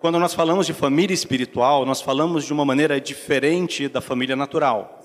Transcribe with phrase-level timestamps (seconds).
[0.00, 5.02] Quando nós falamos de família espiritual, nós falamos de uma maneira diferente da família natural.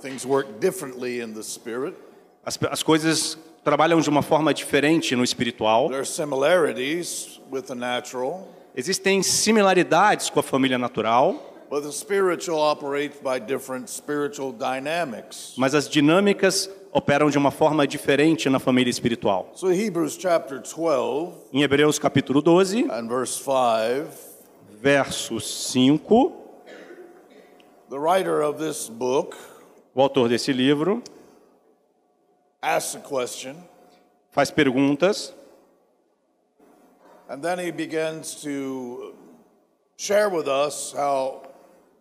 [2.46, 5.88] As, as coisas trabalham de uma forma diferente no espiritual.
[5.88, 11.54] There are similarities with the natural, Existem similaridades com a família natural,
[15.58, 19.52] mas as dinâmicas operam de uma forma diferente na família espiritual.
[19.54, 24.33] So Hebrews chapter 12 Em Hebreus capítulo 12, and verse 5,
[24.84, 26.34] verso 5,
[27.90, 29.38] the writer of this book
[29.96, 31.02] o autor desse livro
[32.62, 33.56] asks a question,
[34.36, 35.34] faz perguntas.
[37.30, 39.16] and then he begins to
[39.96, 41.44] share with us how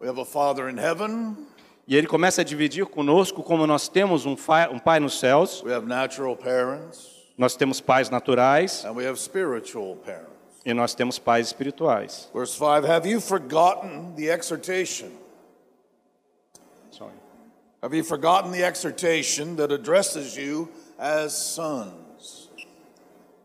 [0.00, 1.36] we have a Father in heaven,
[1.86, 4.32] e ele começa a dividir conosco como nós temos um,
[4.72, 8.84] um pai nos céus, we have natural parents, nós temos pais naturais.
[8.84, 10.31] And we have spiritual parents.
[10.64, 12.30] E nós temos pais espirituais.
[12.32, 15.10] Verse 5 Have you forgotten the exhortation?
[16.90, 17.14] Sorry.
[17.82, 22.50] Have you forgotten the exhortation that addresses you as sons?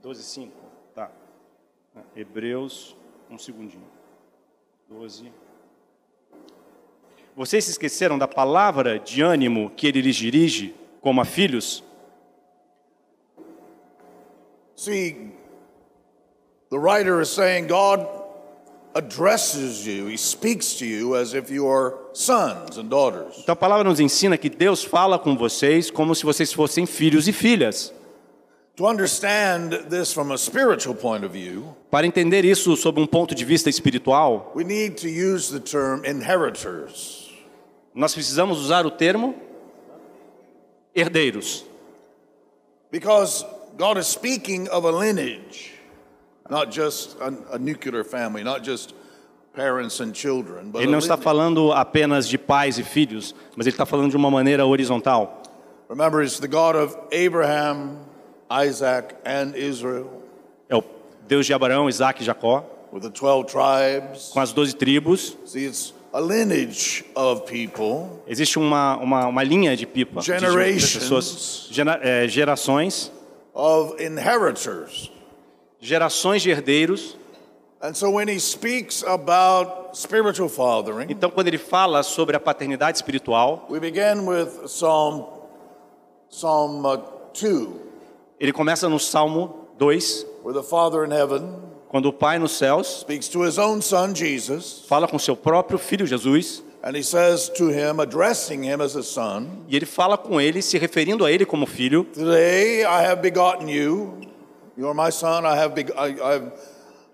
[0.04, 0.52] 12, 5.
[0.96, 1.10] Tá.
[2.16, 2.96] Hebreus,
[3.30, 3.88] um segundinho.
[4.90, 5.32] 12.
[7.36, 11.84] Vocês se esqueceram da palavra de ânimo que ele lhes dirige como a filhos?
[14.76, 15.37] See,
[16.70, 18.08] the writer is saying God
[18.96, 23.38] addresses you, He speaks to you as if you are sons and daughters.
[23.40, 27.28] Então a palavra nos ensina que Deus fala com vocês como se vocês fossem filhos
[27.28, 27.94] e filhas.
[28.76, 33.34] To understand this from a spiritual point of view, Para entender isso sob um ponto
[33.34, 37.32] de vista espiritual, we need to use the term inheritors.
[37.96, 39.34] nós precisamos usar o termo
[40.96, 41.66] herdeiros.
[42.92, 43.44] Because
[43.78, 45.74] God is speaking of a lineage,
[46.50, 48.94] not just a, a nuclear family, not just
[49.56, 53.74] parents and children, but Ele não está falando apenas de pais e filhos, mas ele
[53.74, 55.42] está falando de uma maneira horizontal.
[55.90, 57.98] Remember, it's the God of Abraham,
[58.52, 60.10] Isaac, and Israel,
[60.70, 60.84] É o
[61.28, 62.64] Deus de Abraão, Isaac e Jacó,
[62.94, 64.30] with the 12 tribes.
[64.34, 65.36] com as doze tribos.
[65.46, 70.40] See, it's a lineage of people, Existe uma, uma, uma linha de pipa, de, de
[70.40, 70.94] Generations.
[70.98, 73.12] pessoas, gera- é, gerações,
[73.54, 75.12] of inheritors.
[75.80, 77.18] Gerações de herdeiros.
[77.82, 82.98] And so when he speaks about spiritual fathering, Então, quando ele fala sobre a paternidade
[82.98, 85.28] espiritual, we begin with Psalm,
[86.30, 86.98] Psalm uh,
[87.34, 87.70] 2,
[88.40, 93.02] ele começa no Salmo 2, where the Father in heaven quando o Pai nos céus
[93.02, 97.50] speaks to his own son, Jesus, fala com seu próprio filho Jesus, and he says
[97.50, 101.32] to him, addressing him as a son, e ele fala com ele, se referindo a
[101.32, 102.04] ele como filho.
[102.14, 104.20] Today I have begotten you.
[104.78, 105.44] You are my son.
[105.44, 106.52] I have, I, I've,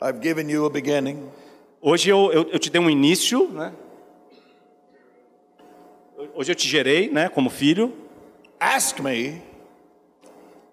[0.02, 1.30] I've given you a beginning.
[1.82, 3.72] Hoje eu, eu, eu te dei um início, né?
[6.36, 7.94] Hoje eu te gerei, né, como filho.
[8.60, 9.42] Ask me,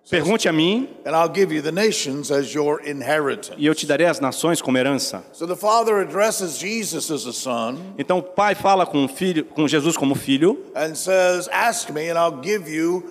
[0.09, 3.55] Pergunte a mim and I'll give you the nations as your inheritance.
[3.57, 5.23] e eu te darei as nações como herança.
[5.33, 9.45] So the Father addresses Jesus as a son Então o pai fala com o filho,
[9.45, 13.05] com Jesus como filho, and says, Ask me, and I'll give you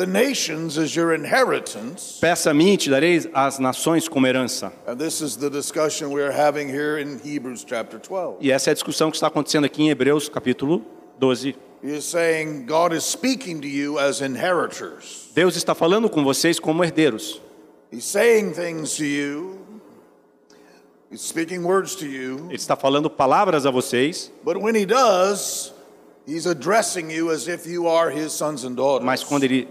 [0.00, 2.18] the nations as your inheritance.
[2.20, 4.72] peça a mim e te darei as nações como herança.
[4.86, 8.38] And this is the discussion we're having here in Hebrews chapter 12.
[8.40, 10.82] E essa é a discussão que está acontecendo aqui em Hebreus capítulo
[11.18, 11.54] 12.
[11.82, 15.28] He is saying God is speaking to you as inheritors.
[15.34, 17.40] Deus está falando com vocês como herdeiros.
[17.92, 19.58] He's saying things to you.
[21.10, 22.46] He's speaking words to you.
[22.48, 25.72] Ele está falando palavras a vocês, But when he does,
[26.26, 29.04] he's addressing you as if you are his sons and daughters.
[29.04, 29.66] mas quando ele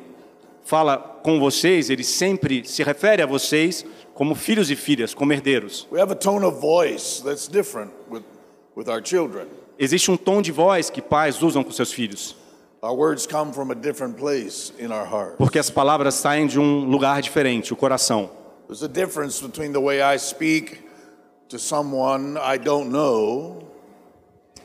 [0.64, 5.88] fala com vocês, ele sempre se refere a vocês como filhos e filhas, como herdeiros.
[5.92, 8.24] We have a tone of voice that's different with,
[8.76, 9.48] with our children.
[9.78, 12.36] Existe um tom de voz que pais usam com seus filhos,
[12.82, 15.36] Our words come from a different place in our heart.
[15.38, 18.30] porque as palavras saem de um lugar diferente, o coração.
[18.68, 20.80] There's a difference between the way I speak
[21.50, 23.69] to someone I don't know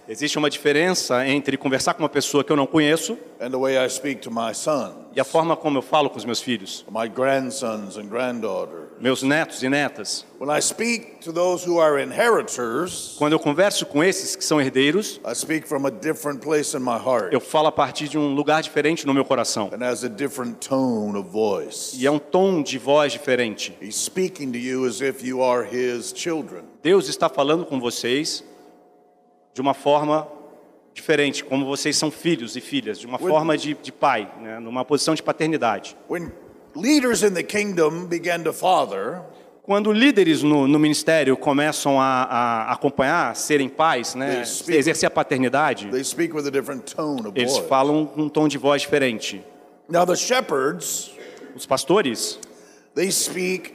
[0.06, 3.76] Existe uma diferença entre conversar com uma pessoa que eu não conheço and the way
[3.76, 6.84] I speak to my son, e a forma como eu falo com os meus filhos,
[6.90, 8.84] my grandsons and granddaughters.
[9.00, 10.24] meus netos e netas.
[10.38, 14.60] When I speak to those who are inheritors, Quando eu converso com esses que são
[14.60, 18.18] herdeiros, I speak from a different place in my heart eu falo a partir de
[18.18, 19.70] um lugar diferente no meu coração.
[19.72, 21.96] and has a different tone of voice.
[21.98, 23.74] E é um tom de voz diferente.
[26.82, 28.44] Deus está falando com vocês
[29.54, 30.28] de uma forma
[30.92, 34.84] diferente, como vocês são filhos e filhas, de uma forma de, de pai, né, numa
[34.84, 35.96] posição de paternidade.
[36.10, 36.30] When
[36.76, 39.22] leaders in the kingdom began to father,
[39.62, 45.06] Quando líderes no, no ministério começam a, a acompanhar, serem pais, né, They speak- exercer
[45.06, 47.66] a paternidade, a different tone of eles voice.
[47.68, 49.42] falam com um tom de voz diferente.
[49.88, 51.12] Now the shepherds,
[51.56, 52.38] Os pastores,
[52.94, 53.72] they speak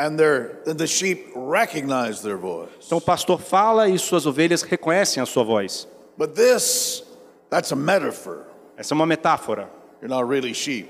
[0.00, 2.70] and their and the sheep recognize their voice.
[2.86, 5.86] então o pastor fala e suas ovelhas reconhecem a sua voz.
[6.16, 7.02] But this,
[7.50, 8.46] that's a metaphor.
[8.76, 9.68] Essa é uma metáfora.
[10.00, 10.88] You're not really sheep.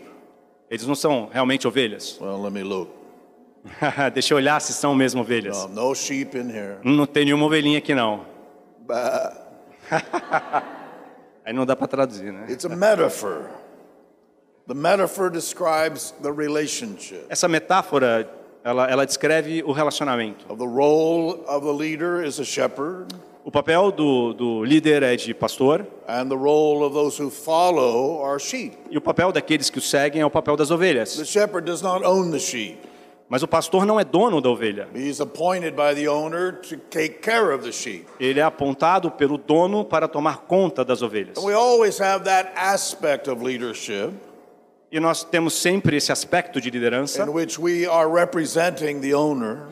[0.70, 2.18] Eles não são realmente ovelhas.
[2.20, 2.90] Well, let me look.
[4.14, 5.64] Deixa eu olhar se são mesmo ovelhas.
[5.64, 6.76] Um, no sheep in here.
[6.84, 8.24] Não tem nenhuma ovelhinha aqui não.
[11.44, 12.46] Aí não dá para traduzir, né?
[12.48, 13.50] It's a metaphor.
[14.66, 18.28] The metaphor describes the relationship Essa metáfora,
[18.64, 20.44] ela, ela descreve o relacionamento.
[20.56, 23.06] the role of the leader is a shepherd,
[23.42, 28.22] O papel do, do líder é de pastor and the role of those who follow
[28.24, 28.76] are sheep.
[28.90, 31.26] e o papel daqueles que o seguem é o papel das The ovelhas.
[31.26, 32.78] shepherd does not own the sheep.
[33.30, 34.88] Mas o pastor não é dono da ovelha.
[34.92, 38.04] He's appointed by the owner to take care of the sheep.
[38.18, 41.38] Ele é apontado pelo dono para tomar conta das ovelhas.
[44.92, 49.68] E nós temos sempre esse aspecto de liderança, in which we are representing the owner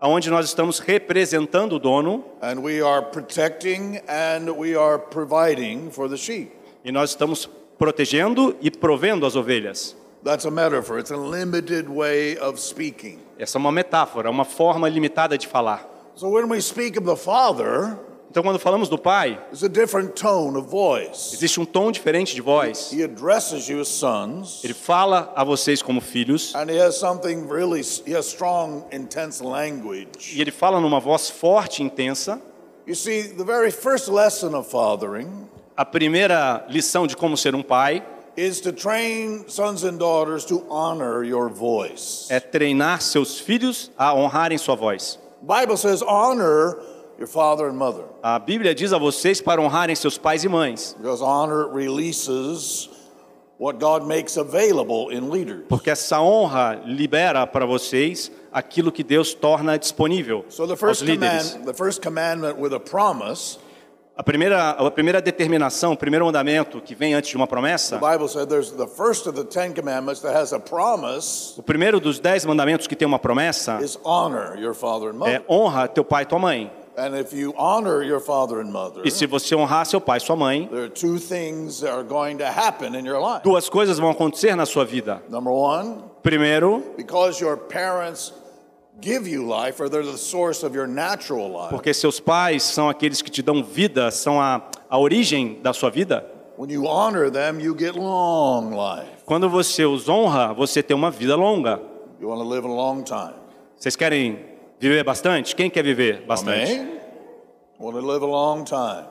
[0.00, 6.08] onde nós estamos representando o dono and we are protecting and we are providing for
[6.08, 6.50] the sheep.
[6.84, 7.48] e nós estamos
[7.78, 9.96] protegendo e provendo as ovelhas.
[10.24, 10.98] That's a metaphor.
[10.98, 13.18] It's a limited way of speaking.
[13.38, 15.88] Essa é uma metáfora, uma forma limitada de falar.
[16.14, 17.96] So when we speak of the Father,
[18.32, 21.34] Então, quando falamos do Pai, there's a different tone of voice.
[21.34, 22.90] existe um tom diferente de voz.
[22.90, 27.46] He addresses you as sons, Ele fala a vocês como filhos and he has something
[27.46, 30.34] really, he has strong, intense language.
[30.34, 32.40] e ele fala numa voz forte e intensa.
[32.86, 35.28] You see, the very first lesson of fathering
[35.76, 38.02] A primeira lição de como ser um pai
[38.34, 42.28] is to train sons and daughters to honor your voice.
[42.30, 45.18] é treinar seus filhos a honrarem sua voz.
[45.46, 46.78] The Bible says, honor
[47.18, 50.96] your father and mother, A Bíblia diz a vocês para honrarem seus pais e mães,
[51.00, 52.88] because honor releases
[53.58, 55.64] what God makes available in leaders.
[55.68, 61.02] porque essa honra libera para vocês aquilo que Deus torna disponível So the aos first
[61.02, 61.52] líderes.
[61.52, 63.58] command, the first commandment with a promise,
[64.14, 67.98] A primeira, a primeira determinação, o primeiro mandamento que vem antes de uma promessa,
[71.56, 73.78] o primeiro dos dez mandamentos que tem uma promessa
[75.26, 76.70] é honra teu pai e tua mãe.
[76.96, 80.20] And if you honor your father and mother, E se você honrar seu pai e
[80.20, 83.42] sua mãe, there are two things that are going to happen in your life.
[83.42, 85.22] duas coisas vão acontecer na sua vida.
[85.30, 88.32] Number one, Primeiro, because your parents
[89.00, 91.70] give you life or they're the source of your natural life.
[91.70, 94.60] porque seus pais são aqueles que te dão vida, são a,
[94.90, 96.26] a origem da sua vida.
[96.58, 99.08] When you honor them, you get long life.
[99.24, 101.80] Quando você os honra, você tem uma vida longa.
[102.20, 103.32] You want to live a long time.
[103.78, 104.51] Vocês querem
[104.88, 105.54] viver bastante?
[105.54, 106.72] Quem quer viver bastante?
[106.72, 107.00] Amen?
[107.78, 109.06] Want to live a long time.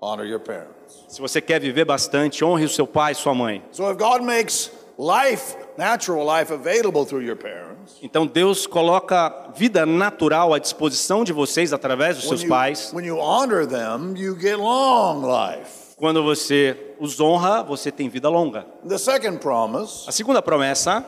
[0.00, 1.04] Honor your parents.
[1.08, 3.62] Se você quer viver bastante, honre o seu pai e sua mãe.
[3.70, 9.84] So if God makes life, natural life, available through your parents, Então Deus coloca vida
[9.86, 12.92] natural à disposição de vocês através dos seus pais.
[12.92, 15.94] when you honor them, you get long life.
[15.96, 18.66] Quando você os honra, você tem vida longa.
[18.88, 21.04] The second promise, A segunda promessa,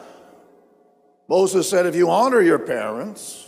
[1.29, 3.44] Moses said, if you honor your parents,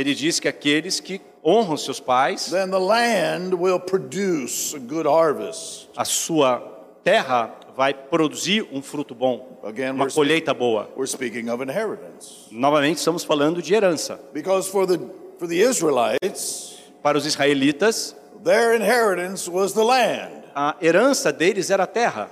[0.00, 5.06] ele diz que aqueles que honram seus pais, then the land will produce a good
[5.08, 5.88] harvest.
[5.96, 6.60] a sua
[7.02, 10.88] terra vai produzir um fruto bom, Again, uma colheita boa.
[10.96, 12.46] we're speaking of inheritance.
[12.50, 14.18] Novamente estamos falando de herança.
[14.32, 14.98] Because for the,
[15.38, 20.44] for the Israelites, Para os israelitas, their inheritance was the land.
[20.54, 22.28] a herança deles era a terra.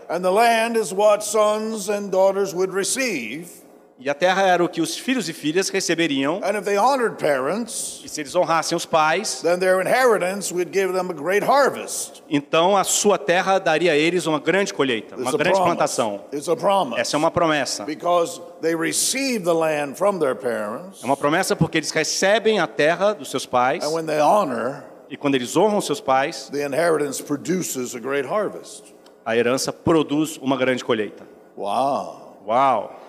[3.98, 6.36] E a terra era o que os filhos e filhas receberiam.
[6.44, 10.70] And if they honored parents, E se eles honrassem os pais, then their inheritance would
[10.70, 12.22] give them a great harvest.
[12.28, 15.76] então a sua terra daria a eles uma grande colheita, uma It's a grande promise.
[15.76, 16.20] plantação.
[16.30, 17.00] It's a promise.
[17.00, 17.84] Essa é uma promessa.
[17.84, 21.02] Because they receive the land from their parents.
[21.02, 24.84] É uma promessa porque eles recebem a terra dos seus pais And when they honor,
[25.08, 28.94] e quando eles honram seus pais, the inheritance produces a great harvest.
[29.24, 31.24] a herança produz uma grande colheita.
[31.56, 32.36] Wow.
[32.46, 33.00] Uau!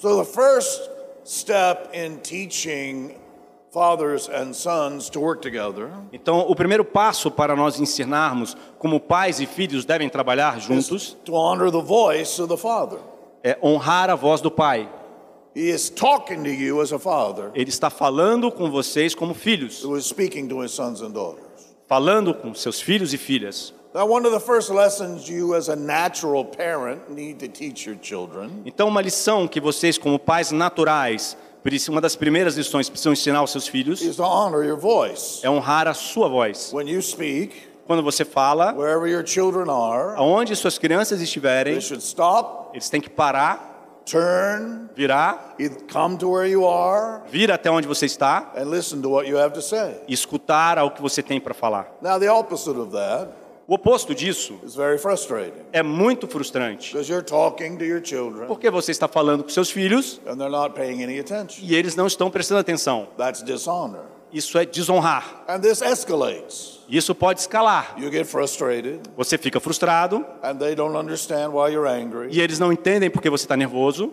[0.00, 0.88] So the first
[1.24, 3.16] step in teaching
[3.70, 9.40] fathers and sons to work together Então, o primeiro passo para nós ensinarmos como pais
[9.40, 12.98] e filhos devem trabalhar juntos to honor the voice of the father.
[13.44, 14.88] é honrar a voz do pai.
[15.54, 19.84] He is talking to you as a father Ele está falando com vocês como filhos,
[19.84, 21.44] who is speaking to his sons and daughters.
[21.86, 23.74] falando com seus filhos e filhas.
[23.92, 27.98] Now, one of the first lessons you, as a natural parent, need to teach your
[28.00, 31.36] children Então, uma lição que vocês, como pais naturais,
[31.88, 35.44] uma das primeiras lições que precisam ensinar aos seus filhos is to honor your voice.
[35.44, 36.72] é honrar a sua voz.
[36.72, 41.82] When you speak, Quando você fala, wherever your children are, aonde suas crianças estiverem, they
[41.82, 45.56] should stop, eles têm que parar, turn, virar,
[45.92, 49.36] come to where you are, vir até onde você está and listen to what you
[49.36, 49.96] have to say.
[50.06, 51.92] e escutar ao que você tem para falar.
[52.00, 53.28] Now, the opposite of that
[53.70, 54.58] O oposto disso
[55.72, 59.70] é muito frustrante, because you're talking to your children porque você está falando com seus
[59.70, 61.64] filhos and they're not paying any attention.
[61.64, 63.06] e eles não estão prestando atenção.
[64.32, 65.44] Isso é desonrar.
[66.88, 67.94] Isso pode escalar.
[69.16, 72.26] Você fica frustrado and they don't understand why you're angry.
[72.32, 74.10] e eles não entendem porque você está nervoso.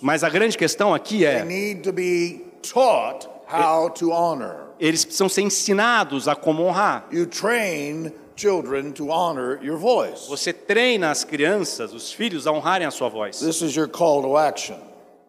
[0.00, 1.44] Mas a grande questão aqui é:
[1.82, 4.61] to be taught how to honor.
[4.86, 7.06] Eles precisam ser ensinados a como honrar.
[7.12, 10.28] You train children to honor your voice.
[10.28, 13.38] Você treina as crianças, os filhos, a honrarem a sua voz.
[13.38, 14.76] This is your call to action.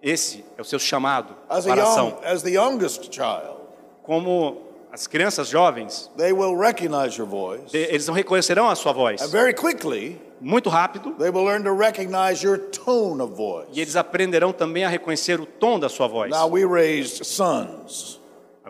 [0.01, 2.17] Esse é o seu chamado As, para a young, ação.
[2.25, 3.55] as the youngest child,
[4.03, 4.57] Como
[4.91, 7.71] as crianças jovens, they will recognize your voice.
[7.71, 9.31] de- eles não reconhecerão a sua And voz.
[9.31, 11.11] very quickly, Muito rápido.
[11.17, 13.67] they will learn to recognize your tone of voice.
[13.71, 16.29] E eles aprenderão também a reconhecer o tom da sua voz.
[16.29, 18.19] Now, we raised sons.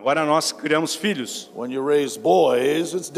[0.04, 1.50] Agora nós criamos filhos.
[2.20, 3.10] Boys,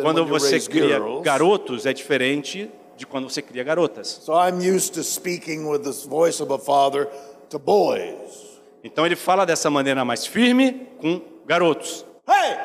[0.00, 1.22] Quando você cria girls.
[1.22, 4.08] garotos é diferente de quando você cria garotas.
[4.22, 7.10] So I'm used to speaking with the voice of a father
[7.50, 8.58] to boys.
[8.82, 12.06] Então ele fala dessa maneira mais firme com garotos.
[12.26, 12.56] Hey,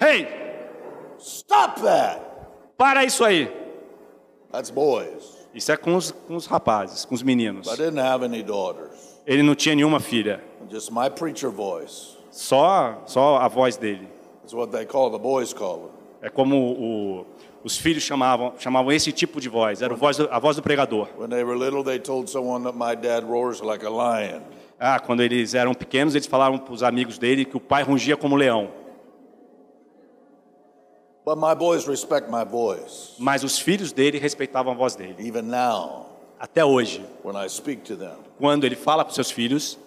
[0.00, 0.28] Hey,
[1.18, 2.20] stop that!
[2.76, 3.50] para isso aí.
[4.52, 5.44] That's boys.
[5.52, 7.66] Isso é com os, com os rapazes, com os meninos.
[9.26, 10.40] Ele não tinha nenhuma filha.
[10.70, 12.21] Just my preacher voice.
[12.32, 14.08] Só, só a voz dele.
[14.40, 16.26] That's what they call the boys call it.
[16.26, 17.26] É como o-
[17.62, 19.82] os filhos chamavam, chamavam esse tipo de voz.
[19.82, 21.08] Era o voz do- a voz do pregador.
[24.80, 24.94] A.
[24.94, 28.16] Ah, quando eles eram pequenos, eles falavam para os amigos dele que o pai rungia
[28.16, 28.70] como leão.
[31.24, 33.14] But my boys respect my voice.
[33.18, 35.14] Mas os filhos dele respeitavam a voz dele.
[35.18, 36.06] Even now,
[36.40, 39.78] Até hoje, when I speak to them, quando ele fala para os seus filhos,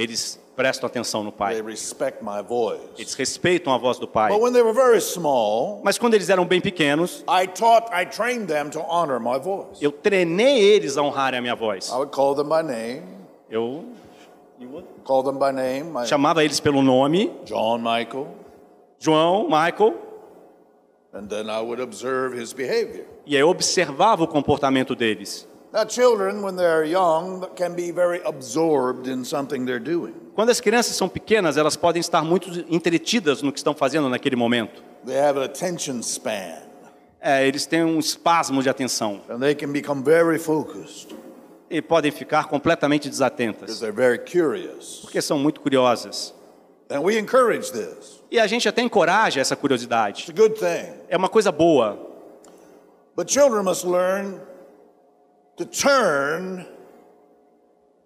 [0.00, 1.60] eles prestam atenção no pai.
[1.60, 2.80] respect my voice.
[2.98, 4.30] Eles respeitam a voz do pai.
[4.32, 8.06] But when they were very small, Mas quando eles eram bem pequenos, I taught, I
[8.06, 9.82] trained them to honor my voice.
[9.82, 11.90] eu treinei eles a honrarem a minha voz.
[13.50, 13.84] Eu
[16.06, 18.28] chamava eles pelo nome, John Michael,
[18.98, 19.94] João, Michael,
[21.12, 23.04] and then I would observe his behavior.
[23.26, 25.46] e aí eu observava o comportamento deles.
[25.72, 30.14] Now, children, when they're young, can be very absorbed in something they're doing.
[30.34, 34.34] Quando as crianças são pequenas, elas podem estar muito entretidas no que estão fazendo naquele
[34.34, 34.82] momento.
[35.06, 36.58] They have an attention span,
[37.22, 41.14] É, eles têm um espasmo de atenção and they can become very focused
[41.70, 45.00] e podem ficar completamente because desatentas, they're very curious.
[45.02, 46.34] porque são muito curiosas.
[46.90, 48.20] And we encourage this.
[48.30, 50.22] E a gente até encoraja essa curiosidade.
[50.22, 50.94] It's a good thing.
[51.08, 51.96] É uma coisa boa,
[53.14, 54.40] But children must learn
[55.60, 56.66] to turn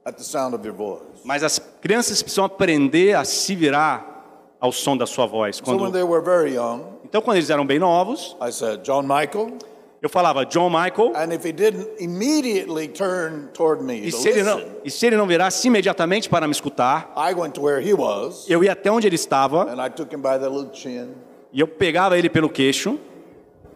[0.04, 1.22] at the sound of your voice.
[1.24, 5.56] mas as crianças precisam aprender a se virar ao som da sua voz.
[5.56, 5.92] So when Quando...
[5.92, 9.58] they were very young, Então, quando eles eram bem novos, I said, John Michael,
[10.02, 14.42] eu falava John Michael, and if he didn't immediately turn toward me e se ele
[14.42, 17.94] não, e se ele não virasse imediatamente para me escutar, I went to where he
[17.94, 21.10] was, eu ia até onde ele estava and I took him by the little chin
[21.52, 22.98] e eu pegava ele pelo queixo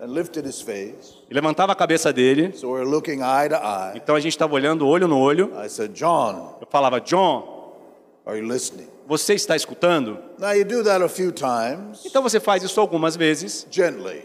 [0.01, 1.18] and lifted his face.
[1.31, 2.53] E levantava a cabeça dele.
[2.57, 3.93] So we're looking eye to eye.
[3.97, 5.53] Então a gente estava olhando olho no olho.
[5.65, 7.75] I said, John, Eu falava, John,
[8.27, 8.89] are you listening?
[9.07, 10.19] você está escutando?
[10.39, 14.23] Now you do that a few times, Então você faz isso algumas vezes, gently.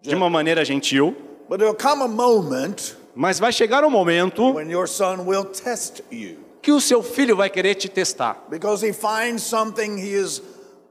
[0.00, 1.14] de uma maneira gentil,
[1.48, 6.02] But there'll come a moment mas vai chegar um momento when your son will test
[6.10, 8.44] you que o seu filho vai querer te testar.
[8.50, 10.40] because he finds something he is,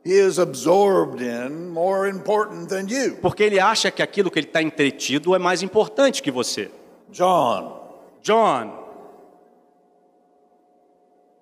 [0.05, 3.17] he is absorbed in more important than you.
[3.22, 6.69] Porque ele acha que aquilo que ele está entretido é mais importante que você.
[7.12, 7.79] John,
[8.22, 8.72] John,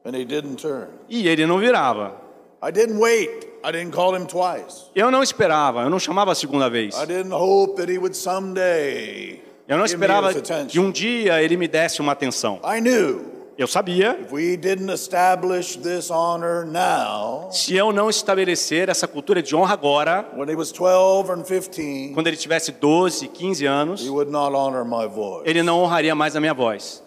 [0.06, 0.89] and he didn't turn.
[1.10, 2.15] e ele não virava.
[2.63, 3.48] I didn't wait.
[3.63, 4.89] I didn't call him twice.
[4.96, 6.96] Eu não esperava, eu não chamava a segunda vez.
[6.96, 10.34] I didn't hope that he would someday Eu não esperava
[10.68, 12.60] que um dia ele me desse uma atenção.
[12.63, 18.89] I knew Eu sabia, if we didn't establish this honor now, se eu não estabelecer
[18.89, 23.27] essa cultura de honra agora, when he was 12 and 15, quando ele tivesse 12,
[23.27, 25.48] 15 anos, he would not honor my voice.
[25.48, 27.03] ele não honraria mais a minha voz.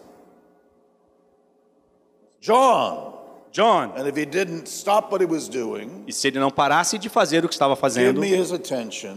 [2.40, 3.14] John,
[3.50, 6.98] John, and if he didn't stop what he was doing, e se ele não parasse
[6.98, 9.16] de fazer o que estava give fazendo me his attention,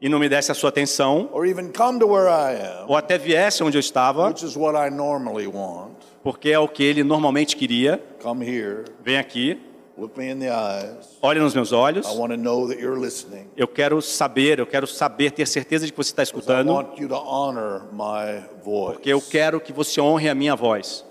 [0.00, 2.96] e não me desse a sua atenção, or even come to where I am, ou
[2.96, 5.97] até viesse onde eu estava, which is what I normally want,
[6.30, 7.98] porque é o que ele normalmente queria.
[8.22, 9.58] Come here, Vem aqui,
[9.96, 11.16] look me in the eyes.
[11.22, 12.06] olhe nos meus olhos.
[12.06, 13.46] I want to know that you're listening.
[13.56, 16.98] Eu quero saber, eu quero saber, ter certeza de que você está I escutando, want
[16.98, 18.92] you to honor my voice.
[18.96, 21.02] porque eu quero que você honre a minha voz.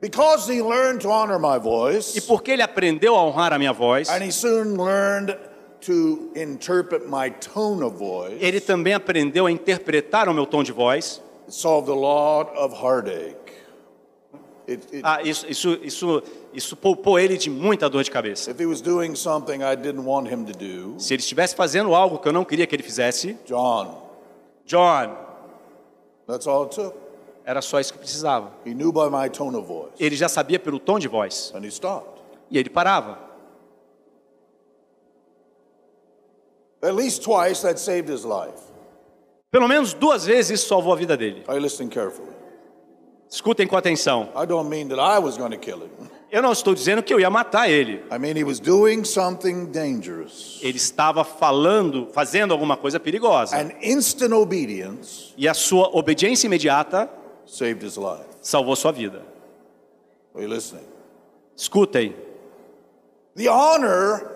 [0.00, 3.72] Because he learned to honor my voice, E porque ele aprendeu a honrar a minha
[3.72, 5.36] voz, and he soon learned
[5.82, 10.72] to interpret my tone of voice, ele também aprendeu a interpretar o meu tom de
[10.72, 11.22] voz.
[11.46, 13.36] it solved a lot of heartache.
[14.72, 18.52] It, it, Ah, isso, isso, isso, isso poupou ele de muita dor de cabeça.
[18.52, 18.74] do,
[20.98, 24.10] Se ele estivesse fazendo algo que eu não queria que ele fizesse, John,
[24.66, 25.16] John,
[27.44, 28.52] era só isso que precisava.
[29.98, 32.10] Ele já sabia pelo tom de voz and he stopped.
[32.50, 33.18] e ele parava.
[36.82, 38.58] At least twice that saved his life.
[39.52, 41.44] Pelo menos duas vezes isso salvou a vida dele.
[41.46, 42.30] Are you listening carefully?
[43.32, 44.28] Escutem com atenção.
[44.36, 45.88] I don't mean that I was going to kill him.
[46.30, 48.04] Eu não estou dizendo que eu ia matar ele.
[48.10, 50.58] I mean he was doing something dangerous.
[50.62, 53.56] Ele estava falando, fazendo alguma coisa perigosa.
[53.56, 57.08] And instant obedience E a sua obediência imediata
[57.46, 58.26] saved his life.
[58.42, 59.22] salvou sua vida.
[60.34, 60.84] Are you listening?
[61.56, 62.14] Escutem.
[63.34, 64.26] The honor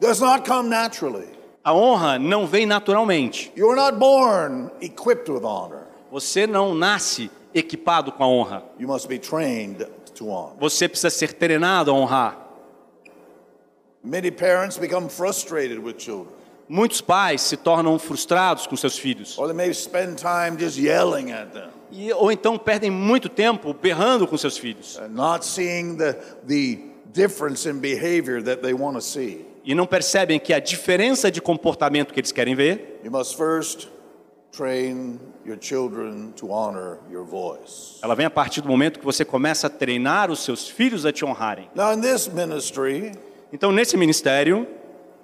[0.00, 1.28] does not come naturally.
[1.64, 3.52] A honra não vem naturalmente.
[3.56, 5.75] You are not born equipped with honor.
[6.10, 8.64] Você não nasce equipado com a honra.
[8.78, 9.84] You must be trained
[10.14, 10.54] to honor.
[10.58, 12.38] Você precisa ser treinado a honrar.
[14.04, 16.28] Many parents become frustrated with children,
[16.68, 19.36] Muitos pais se tornam frustrados com seus filhos.
[19.38, 23.72] or they may spend time just yelling at them E, ou então perdem muito tempo
[23.72, 24.96] berrando com seus filhos.
[24.98, 26.12] and not seeing the,
[26.46, 26.78] the
[27.12, 29.44] difference in behavior that they want to see.
[29.64, 33.88] E não percebem que a diferença de comportamento que eles querem ver, You must first
[34.52, 37.98] train your children to honor your voice.
[38.02, 41.12] ela vem a partir do momento que você começa a treinar os seus filhos a
[41.12, 41.68] te honrarem.
[41.74, 43.12] Now, in this ministry,
[43.52, 44.66] Então, nesse ministério,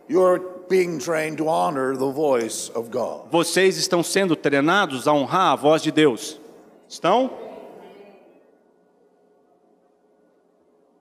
[0.09, 3.31] you're being trained to honor the voice of God.
[3.31, 6.39] vocês estão sendo treinados a honrar a voz de Deus.
[6.89, 7.31] Estão?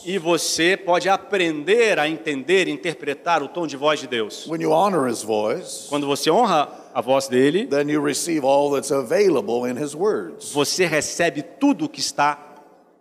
[0.06, 4.46] E você pode aprender a entender e interpretar o tom de voz de Deus.
[4.46, 8.70] When you honor His voice, Quando você honra a voz dele, then you receive all
[8.72, 10.52] that's available in His words.
[10.52, 12.38] você recebe tudo que está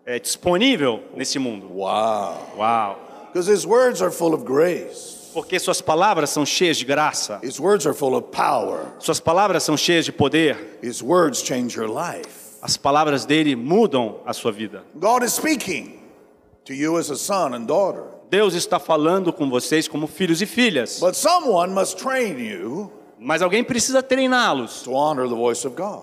[0.06, 1.68] é, disponível nesse mundo.
[1.68, 2.36] Wow.
[2.58, 3.00] Uau!
[3.32, 7.60] Because His words are full of grace, Porque suas palavras são cheias de graça, His
[7.60, 10.80] words are full of power, suas palavras são cheias de poder,
[12.62, 14.84] As palavras dele mudam a sua vida.
[14.96, 16.00] God is speaking
[16.66, 18.04] to you as a son and daughter.
[18.30, 23.42] Deus está falando com vocês como filhos e filhas, But someone must train you mas
[23.42, 24.86] alguém precisa treiná-los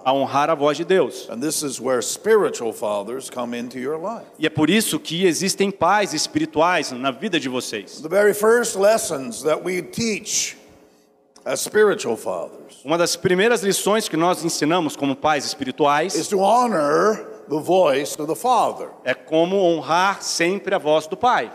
[0.04, 1.28] a honrar a voz de Deus.
[1.30, 4.26] And this is where spiritual fathers come into your life.
[4.38, 8.00] E é por isso que existem pais espirituais na vida de vocês.
[8.02, 10.55] The very first lessons that we teach
[11.46, 16.40] as spiritual fathers Uma das primeiras lições que nós ensinamos como pais espirituais is to
[16.40, 18.88] honor the voice of the Father.
[19.04, 21.50] é como honrar sempre a voz do pai.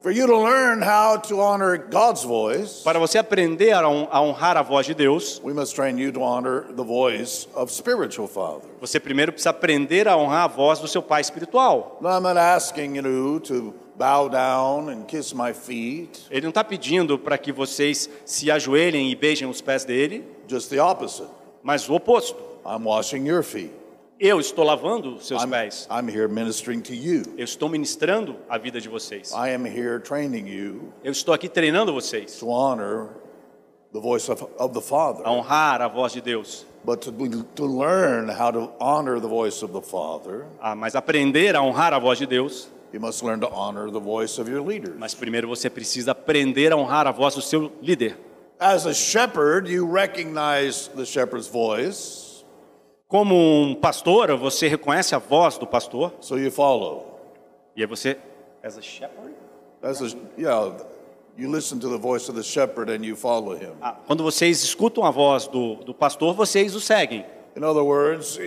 [0.00, 4.20] For you to learn how to honor God's voice, Para você aprender a hon- a
[4.20, 8.26] honrar a voz de Deus, we must train you to honor the voice of spiritual
[8.26, 8.66] fathers.
[8.80, 11.98] você primeiro precisa aprender a honrar a voz do seu pai espiritual.
[12.00, 16.64] Now, I'm not asking you to bow down and kiss my feet, Ele não está
[16.64, 21.28] pedindo para que vocês se ajoelhem e beijem os pés dele, just the opposite.
[21.62, 22.36] mas o oposto.
[22.66, 23.70] I'm washing your feet.
[24.18, 25.86] Eu estou lavando seus I'm, pés.
[25.90, 27.22] I'm here ministering to you.
[27.36, 29.32] Eu estou ministrando a vida de vocês.
[29.32, 33.08] I am here training you Eu estou aqui treinando vocês to honor
[33.92, 35.22] the voice of, of the Father.
[35.24, 36.64] a honrar a voz de Deus.
[36.84, 37.12] But to,
[37.54, 41.92] to learn how to honor the voice of the Father, Ah, mas aprender a honrar
[41.94, 44.94] a voz de Deus, you must learn to honor the voice of your leaders.
[44.98, 48.16] mas primeiro você precisa aprender a honrar a voz do seu líder.
[48.58, 52.44] As a shepherd, you recognize the shepherd's voice,
[53.08, 57.18] Como um pastor, você reconhece a voz do pastor so you follow.
[57.76, 58.16] e aí você
[58.62, 59.34] as a shepherd?
[59.82, 60.72] As a, yeah,
[61.36, 63.72] you listen to the voice of the shepherd and you follow him.
[63.82, 67.24] Ah, quando vocês escutam a voz do, do pastor, vocês o seguem.
[67.56, 68.38] In other words,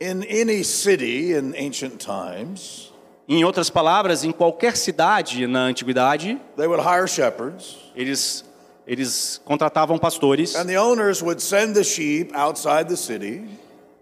[0.00, 2.87] in any city in ancient times,
[3.28, 8.44] Em outras palavras, em qualquer cidade na antiguidade, they would hire shepherds, eles
[8.86, 13.44] eles contratavam pastores and the owners would send the sheep outside the city,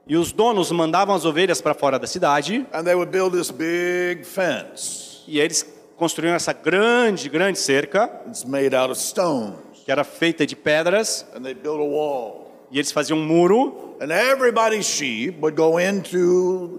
[0.08, 3.50] E os donos mandavam as ovelhas para fora da cidade and they would build this
[3.50, 5.24] big fence.
[5.26, 9.56] e eles construíam essa grande, grande cerca It's made out of stones.
[9.84, 12.52] que era feita de pedras And they built a wall.
[12.70, 16.78] e eles faziam um muro And everybody's sheep would go into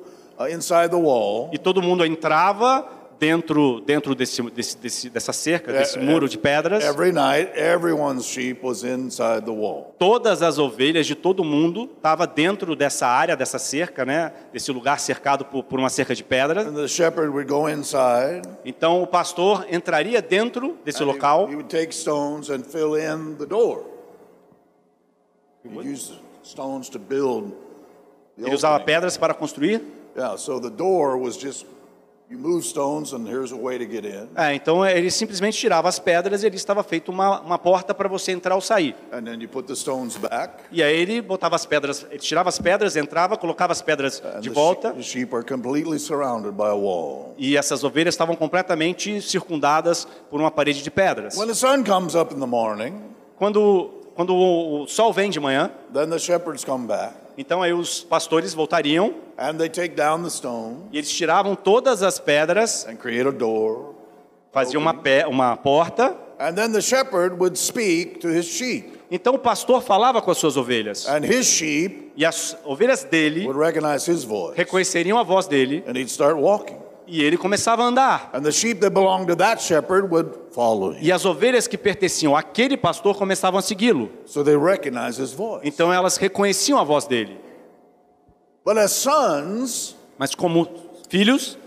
[0.50, 1.50] inside the wall.
[1.54, 2.88] e todo mundo entrava
[3.20, 6.84] dentro dentro desse, desse, desse- dessa cerca, desse muro de pedras.
[6.86, 9.96] Every night, everyone's sheep was inside the wall.
[9.98, 14.32] Todas as ovelhas de todo mundo estavam dentro dessa área, dessa cerca, né?
[14.54, 16.68] Desse lugar cercado por, por uma cerca de pedras.
[16.68, 18.44] And the shepherd would go inside.
[18.64, 22.96] Então o pastor entraria dentro desse and he- local He, would take stones and fill
[22.96, 23.84] in the door.
[25.66, 27.52] He would use stones to build
[28.38, 29.82] the Ele usava pedras para construir.
[30.18, 31.66] Yeah, so the door was just
[32.30, 34.28] you move stones and here's a way to get in.
[34.36, 38.10] É, então ele simplesmente tirava as pedras e ali estava feita uma, uma porta para
[38.10, 38.96] você entrar ou sair.
[39.14, 40.56] And then you put the stones back.
[40.72, 44.42] E aí ele botava as pedras, ele tirava as pedras, entrava, colocava as pedras And
[44.42, 44.92] de volta.
[44.92, 47.36] the sheep are completely surrounded by a wall.
[47.38, 51.38] E essas ovelhas estavam completamente circundadas por uma parede de pedras.
[51.38, 53.02] When the sun comes up in the morning,
[53.38, 58.04] Quando, quando o sol vem de manhã, then the shepherds come back então aí os
[58.04, 62.96] pastores voltariam and they take down the stone e eles tiravam todas as pedras, and
[62.98, 63.94] create a door.
[64.52, 66.16] faziam uma, pe- uma porta.
[66.40, 68.94] And then the shepherd would speak to his sheep.
[69.10, 71.08] Então o pastor falava com as suas ovelhas.
[71.08, 74.56] And his sheep E as ovelhas dele would recognize his voice.
[74.58, 76.78] reconheceriam a voz dele And he'd start walking.
[77.08, 78.30] e ele começava a andar.
[78.34, 81.00] And the sheep that belonged to that shepherd would follow him.
[81.02, 84.10] E as ovelhas que pertenciam àquele pastor começavam a segui-lo.
[84.26, 85.62] So they recognize his voice.
[85.68, 87.40] Então elas reconheciam a voz dele.
[88.68, 90.68] But as sons, Mas como
[91.10, 91.58] filhos,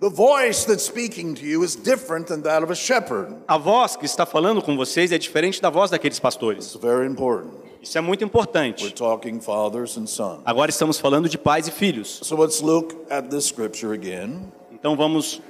[0.00, 3.34] the voice that's speaking to you is different than that of a shepherd.
[3.46, 6.64] a voz que está falando com vocês é diferente da voz daqueles pastores.
[6.64, 7.52] It's very important.
[7.82, 8.90] Isso é muito We're importante.
[8.94, 10.40] talking fathers and sons.
[10.46, 12.20] Agora estamos falando de pais e filhos.
[12.22, 14.50] So let's look at this scripture again.
[14.72, 15.42] Então vamos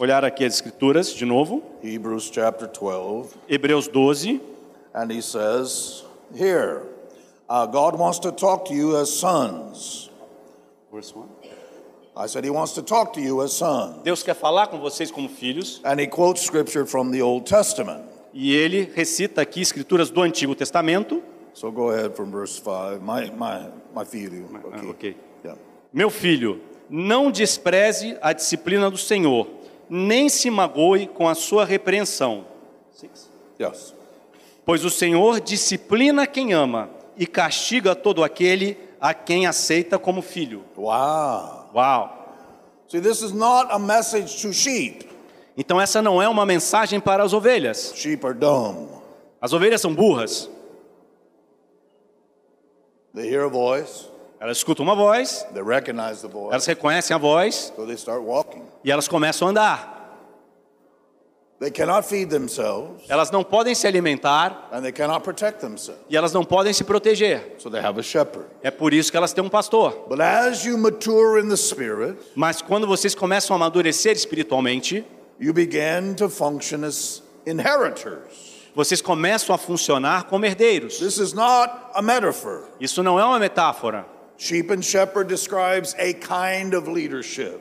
[0.00, 1.62] olhar aqui as escrituras de novo.
[1.84, 3.34] Hebrews chapter 12.
[3.50, 4.40] Hebreus 12.
[4.94, 6.84] And he says, Here,
[7.48, 10.10] uh, God wants to talk to you as sons.
[12.16, 14.02] I said, He wants to talk to you as sons.
[14.02, 15.80] Deus quer falar com vocês como filhos.
[15.84, 18.04] And he quotes scripture from the Old Testament.
[18.32, 21.22] E ele recita aqui escrituras do Antigo Testamento.
[21.52, 23.00] So go ahead from verse 5.
[23.02, 24.48] My, my, my filho.
[24.54, 24.88] Ah, Okay.
[24.90, 25.16] ok.
[25.44, 25.58] Yeah.
[25.92, 29.46] Meu filho, não despreze a disciplina do Senhor,
[29.88, 32.46] nem se magoe com a sua repreensão.
[33.60, 33.94] Yes.
[34.64, 40.64] Pois o Senhor disciplina quem ama e castiga todo aquele a quem aceita como filho.
[40.76, 41.70] Wow.
[41.74, 42.12] Uau!
[42.88, 45.08] See, this is not a message to sheep.
[45.56, 47.92] Então essa não é uma mensagem para as ovelhas.
[47.96, 48.88] Sheep are dumb.
[49.40, 50.48] As ovelhas são burras.
[53.14, 57.18] They hear a voice, Elas escutam uma voz, they recognize the voice, elas reconhecem a
[57.18, 58.62] voz so they start walking.
[58.84, 59.95] e elas começam a andar.
[63.08, 66.02] Elas não podem se alimentar and they cannot protect themselves.
[66.08, 67.54] e elas não podem se proteger.
[67.58, 68.46] So they have a shepherd.
[68.62, 70.06] É por isso que elas têm um pastor.
[70.08, 75.04] But as you mature in the Spirit, Mas quando vocês começam a amadurecer espiritualmente,
[75.40, 78.54] you begin to function as inheritors.
[78.74, 80.98] vocês começam a funcionar como herdeiros.
[80.98, 82.64] This is not a metaphor.
[82.78, 84.04] Isso não é uma metáfora.
[84.36, 87.60] Sheep and shepherd describes a kind of leadership.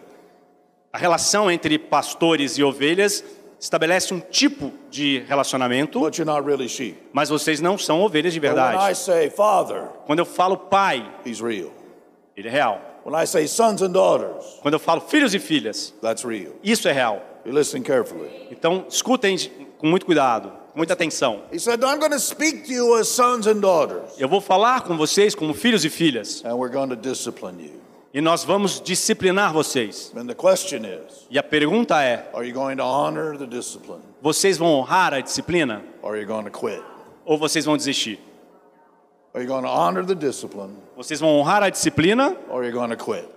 [0.91, 3.23] A relação entre pastores e ovelhas
[3.65, 5.99] estabelece um tipo de relacionamento,
[6.45, 8.95] really mas vocês não são ovelhas de verdade.
[8.95, 12.79] say father, Quando eu falo pai, ele é real.
[13.03, 16.53] When I say sons and daughters, Quando eu falo filhos e filhas, that's real.
[16.63, 17.21] isso é real.
[17.43, 18.29] You listen carefully.
[18.51, 19.37] Então, escutem
[19.77, 21.43] com muito cuidado, com muita atenção.
[21.51, 24.81] He said, I'm going to speak to you as sons and daughters, Eu vou falar
[24.81, 27.84] com vocês como filhos e filhas, and we're going to discipline you.
[28.15, 30.13] E nós vamos disciplinar vocês.
[30.15, 32.31] Is, E a pergunta é:
[34.21, 35.83] vocês vão honrar a disciplina
[37.25, 38.17] ou vocês vão desistir?
[40.95, 42.37] Vocês vão honrar a disciplina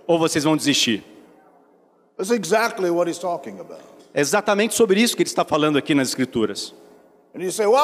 [0.07, 1.03] ou vocês vão desistir?
[2.15, 3.83] That's exactly what he's talking about.
[4.13, 6.73] É exatamente sobre isso que ele está falando aqui nas Escrituras.
[7.51, 7.83] Say, Well.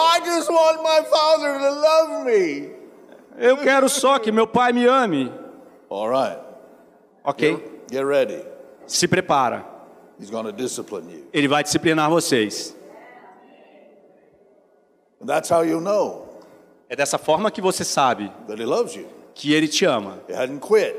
[3.37, 5.29] Eu quero só que meu pai me ame.
[5.89, 6.44] All right,
[7.25, 7.57] Ok?
[7.91, 8.43] get ready.
[8.87, 9.65] Se prepara.
[10.19, 11.25] He's going to discipline you.
[11.33, 12.75] Ele vai disciplinar vocês.
[15.21, 16.25] And that's how you know
[16.89, 19.07] É dessa forma que você sabe that he loves you.
[19.33, 20.95] que ele te ama, He hadn't quit.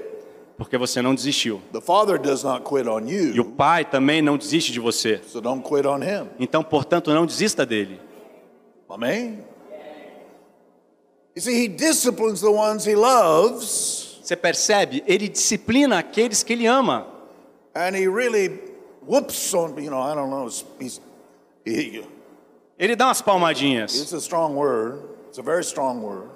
[0.59, 1.61] porque você não desistiu.
[1.73, 5.21] The father does not quit on E o you, pai também não desiste de você.
[5.27, 6.29] so don't quit on him.
[6.39, 8.01] Então, portanto, não desista dele.
[8.89, 9.45] Amen.
[11.37, 15.05] You see, he disciplines the ones he loves Você percebe?
[15.07, 17.07] Ele disciplina aqueles que ele ama.
[17.77, 18.49] And he really
[19.07, 20.49] whoops on, you know, I don't know,
[20.81, 21.01] he's,
[21.65, 22.05] he,
[22.77, 23.95] Ele dá umas palmadinhas.
[23.95, 26.29] it's a strong word, it's a very strong word.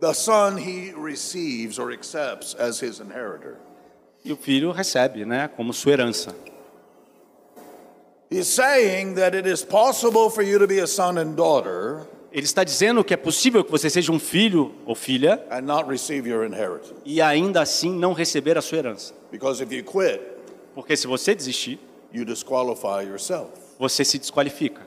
[0.00, 3.56] The son he receives or accepts as his inheritor.
[4.22, 6.34] E o filho recebe, né, como sua herança.
[8.28, 12.06] He's saying that it is possible for you to be a son and daughter
[12.36, 15.42] Ele está dizendo que é possível que você seja um filho ou filha
[17.02, 19.14] e ainda assim não receber a sua herança.
[19.30, 20.20] Quit,
[20.74, 21.80] Porque se você desistir,
[23.78, 24.82] você se desqualifica.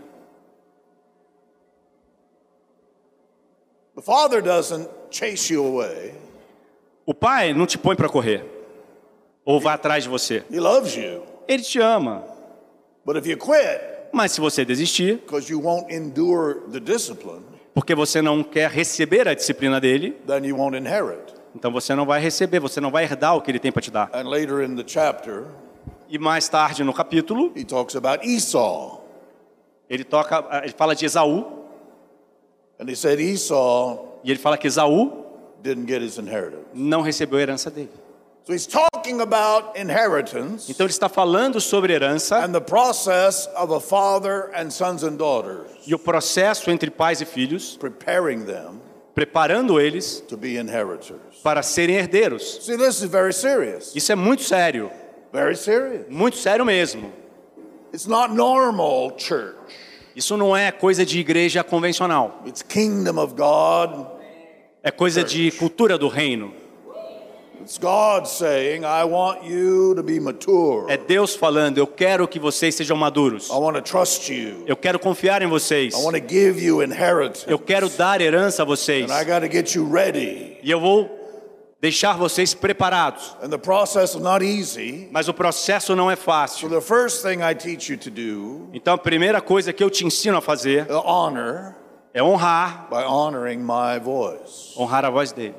[7.03, 8.45] O pai não te põe para correr
[9.43, 10.43] ou vá atrás de você.
[11.47, 12.23] Ele te ama.
[13.03, 15.21] But if you quit Mas se você desistir,
[17.73, 20.17] porque você não quer receber a disciplina dele,
[21.55, 23.91] então você não vai receber, você não vai herdar o que ele tem para te
[23.91, 24.09] dar.
[24.13, 25.45] And later in the chapter,
[26.09, 29.05] E mais tarde no capítulo, he talks about Esau.
[29.89, 31.45] ele toca, ele fala de Esaú
[32.79, 35.25] And he said Esau e ele fala que Esaú
[35.61, 36.65] didn't get his inheritance.
[36.73, 37.91] não recebeu a herança dele.
[38.49, 43.71] So he's talking about inheritance Então ele está falando sobre herança and the process of
[43.71, 48.81] a father and sons and daughters e o processo entre pais e filhos, preparing them
[49.13, 51.19] preparando eles to be inheritors.
[51.43, 52.65] para serem herdeiros.
[52.65, 53.95] See, this is very serious.
[53.95, 54.89] Isso é muito sério,
[55.31, 56.07] Very serious.
[56.09, 57.13] muito sério mesmo.
[57.93, 59.57] It's not normal church.
[60.15, 64.07] Isso não é coisa de igreja convencional, It's kingdom of God.
[64.81, 66.51] é coisa de cultura do reino.
[70.87, 73.49] É Deus falando: eu quero que vocês sejam maduros.
[73.49, 74.63] I want to trust you.
[74.65, 75.93] Eu quero confiar em vocês.
[75.93, 77.45] I want to give you inheritance.
[77.47, 79.09] Eu quero dar herança a vocês.
[79.09, 80.57] And I got to get you ready.
[80.63, 81.09] E eu vou
[81.79, 83.35] deixar vocês preparados.
[83.43, 85.07] And the process is not easy.
[85.11, 86.69] Mas o processo não é So fácil.
[86.69, 90.03] the first thing I teach you to do, Então a primeira coisa que eu te
[90.03, 91.75] ensino a fazer honor
[92.15, 94.73] é honrar, by honoring my voice.
[94.75, 95.53] honrar a voz dele.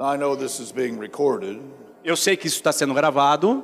[0.00, 1.60] I know this is being recorded,
[2.02, 3.62] Eu sei que isso está sendo gravado,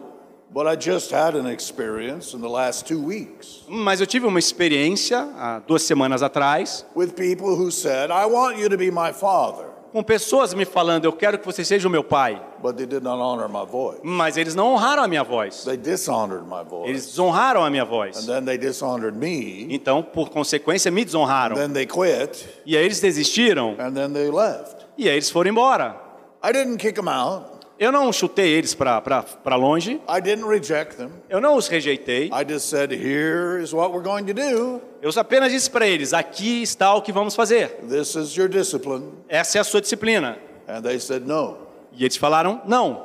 [0.50, 4.38] but I just had an experience in the last two weeks mas eu tive uma
[4.38, 9.12] experiência há duas semanas atrás with people who said, I want you to be my
[9.12, 12.40] father, com pessoas me falando: eu quero que você seja o meu pai.
[12.62, 14.00] but they did not honor my voice.
[14.04, 15.64] Mas eles não honraram a minha voz.
[15.64, 16.90] They dishonored my voice.
[16.90, 18.26] Eles desonraram a minha And voz.
[18.26, 19.66] then they dishonored me.
[19.70, 21.56] Então, por consequência, me desonraram.
[21.56, 22.46] Then they quit.
[22.66, 24.84] E aí eles desistiram And then they left.
[24.98, 26.04] e aí eles foram embora.
[26.46, 27.56] I didn't kick them out.
[27.78, 31.10] Eu não chutei eles para longe, I didn't reject them.
[31.28, 32.30] eu não os rejeitei.
[32.32, 34.80] I just said, here is what we're going to do.
[35.02, 37.80] Eu apenas disse para eles: aqui está o que vamos fazer.
[37.88, 39.12] This is your discipline.
[39.28, 40.38] Essa é a sua disciplina.
[40.68, 41.58] And they said, no,
[41.92, 43.04] E eles falaram: não.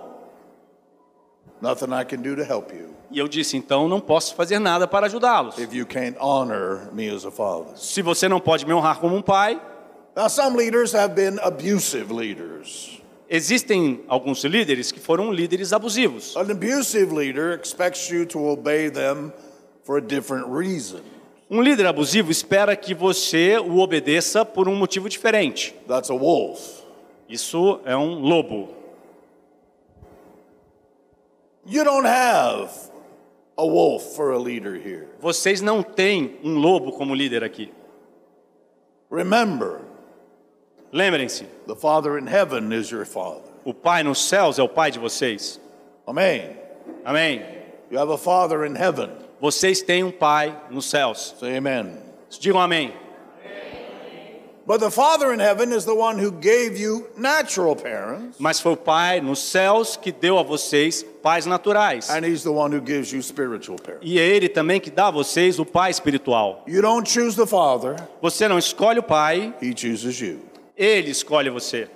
[1.62, 4.88] nothing I can do to help you E eu disse: então não posso fazer nada
[4.88, 5.58] para ajudá-los.
[5.58, 7.75] if you can't honor me as a father.
[7.75, 9.60] Se você não pode me honrar como um pai,
[10.15, 13.00] Now, some leaders have been abusive leaders.
[13.32, 16.36] Existem alguns líderes que foram líderes abusivos.
[16.36, 19.32] An abusive leader expects you to obey them
[19.84, 21.00] for a different reason.
[21.50, 25.74] Um líder abusivo espera que você o obedeça por um motivo diferente.
[25.88, 26.82] That's a wolf.
[27.30, 28.76] Isso é um lobo.
[31.65, 32.70] You don't have
[33.58, 35.08] a wolf for a leader here.
[35.20, 37.72] Vocês não têm um lobo como líder aqui.
[39.10, 39.81] Remember,
[40.93, 43.41] Lembrem-se, the Father in heaven is your Father.
[43.65, 45.60] o Pai nos céus é o Pai de vocês.
[46.08, 46.58] Amen.
[47.06, 47.41] Amém?
[47.89, 49.10] You have a Father in heaven.
[49.41, 51.36] Vocês têm um Pai nos céus.
[51.39, 51.97] Say amen.
[52.39, 52.93] Digam amém.
[54.67, 58.73] But the Father in heaven is the one who gave you natural parents, Mas foi
[58.73, 62.10] o Pai nos céus que deu a vocês pais naturais.
[62.10, 64.04] and He's the one who gives you spiritual parents.
[64.08, 66.63] E é Ele também que dá a vocês o Pai espiritual.
[66.67, 70.39] You don't choose the Father, Você não escolhe o Pai, He chooses you.
[70.82, 71.88] Ele escolhe você.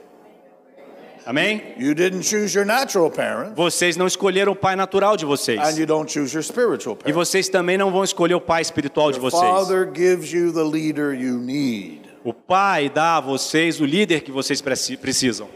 [1.26, 1.74] Amém?
[1.80, 3.12] You didn't choose your natural
[3.56, 5.60] Vocês não escolheram o Pai natural de vocês.
[5.60, 9.12] and you don't choose your spiritual E vocês também não vão escolher o Pai espiritual
[9.12, 9.42] de vocês.
[9.42, 12.02] Father gives you the leader you need.
[12.24, 15.50] O Pai dá a vocês o líder que vocês preci- precisam.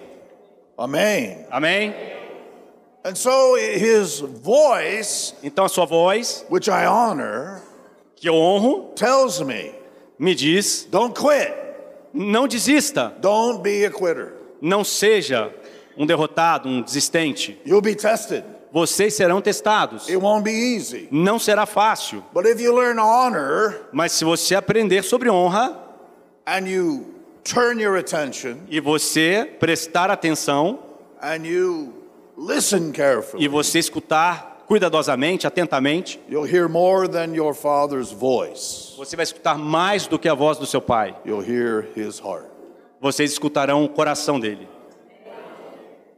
[0.75, 1.45] Amen.
[1.51, 1.93] Amém?
[3.05, 7.61] And so His voice, Então a sua voz, which I honor,
[8.15, 9.71] que eu honro, tells me
[10.17, 11.53] me diz: don't quit,
[12.13, 14.33] não desista, don't be a quitter.
[14.61, 15.53] não seja
[15.97, 17.59] um derrotado, um desistente.
[17.65, 18.43] You'll be tested.
[18.71, 20.07] Vocês serão testados.
[20.07, 21.07] It won't be easy.
[21.11, 25.77] Não será fácil, But if you learn honor mas se você aprender sobre honra
[26.45, 27.05] and you
[27.43, 30.79] turn your attention e você prestar atenção
[31.21, 31.93] and you
[32.37, 38.93] listen carefully, e você escutar cuidadosamente, atentamente, you'll hear more than your father's voice.
[38.95, 41.15] você vai escutar mais do que a voz do seu pai.
[41.25, 42.45] You'll hear his heart.
[43.01, 44.67] Vocês escutarão o coração dele.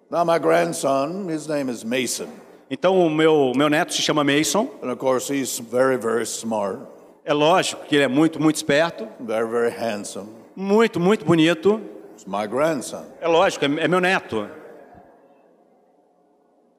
[0.09, 2.27] Now, my grandson, his name is Mason.
[2.69, 4.67] Então o meu meu neto se chama Mason.
[4.83, 6.79] And of course, he's very, very smart,
[7.23, 10.27] É lógico que ele é muito muito esperto, very, very handsome.
[10.55, 11.79] muito muito bonito.
[12.13, 13.05] It's my grandson.
[13.21, 14.49] É lógico, é, é meu neto.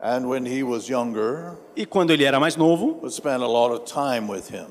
[0.02, 3.72] And when he was younger, E quando ele era mais novo, we spent a lot
[3.72, 4.66] of time with him.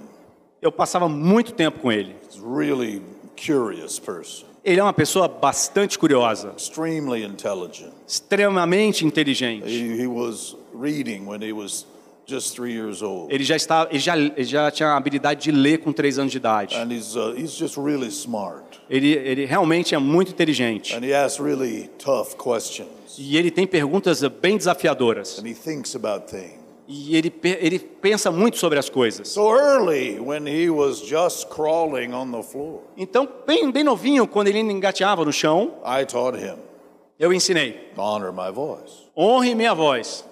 [0.62, 2.16] eu passava muito tempo com ele.
[2.44, 3.02] Really
[4.64, 7.92] Ele é uma pessoa bastante curiosa, extremely intelligent.
[8.08, 9.66] extremamente inteligente.
[9.66, 11.86] He, he was reading when he was
[12.32, 13.34] just three years old.
[13.34, 16.32] Ele já está, ele já, ele já tinha a habilidade de ler com três anos
[16.32, 16.76] de idade.
[16.76, 18.80] And he's, uh, he's just really smart.
[18.90, 20.96] Ele, ele realmente é muito inteligente.
[20.96, 22.90] And he asks really tough questions.
[23.18, 25.40] E ele tem perguntas bem desafiadoras.
[25.40, 26.62] And he thinks about things.
[26.88, 29.30] E ele, ele pensa muito sobre as coisas.
[29.30, 34.48] So early, when he was just crawling on the floor, Então, bem, bem novinho, quando
[34.48, 36.72] ele engateava no chão, I taught him
[37.22, 37.92] eu ensinei:
[39.16, 40.26] honre minha voz.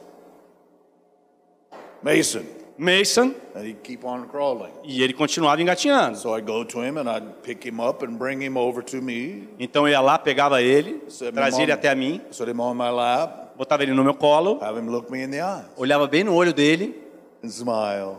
[2.04, 2.46] Mason.
[2.78, 4.72] Mason, And he'd keep on crawling.
[4.86, 6.18] e ele continuava engatinhando.
[6.18, 9.02] So I'd go to him and I'd pick him up and bring him over to
[9.02, 11.02] me, Então eu ia lá, pegava ele,
[11.34, 14.60] trazia ele até a mim, set him on my lap, botava ele no meu colo,
[14.62, 16.96] have him look me in the eye, olhava bem no olho dele
[17.44, 18.18] and smile.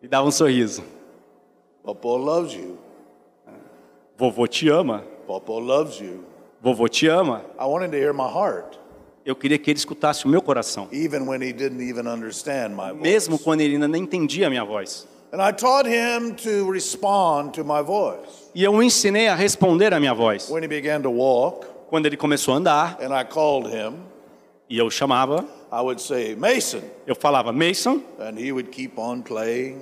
[0.00, 0.84] e dava um sorriso.
[1.84, 2.78] Papa loves you.
[4.16, 6.24] Vovô te ama, Papa loves you.
[6.62, 7.42] vovô te ama.
[7.58, 8.78] I wanted to hear my heart,
[9.30, 10.88] Eu queria que ele escutasse o meu coração,
[13.00, 15.06] mesmo quando ele ainda nem entendia a minha voz.
[15.32, 18.50] And I taught him to respond to my voice.
[18.52, 20.50] E eu o ensinei a responder a minha voz.
[20.50, 23.94] When he began to walk, Quando ele começou a andar and I called him,
[24.68, 26.80] e eu chamava, I would say, Mason.
[27.06, 29.78] eu falava Mason And he would keep on playing.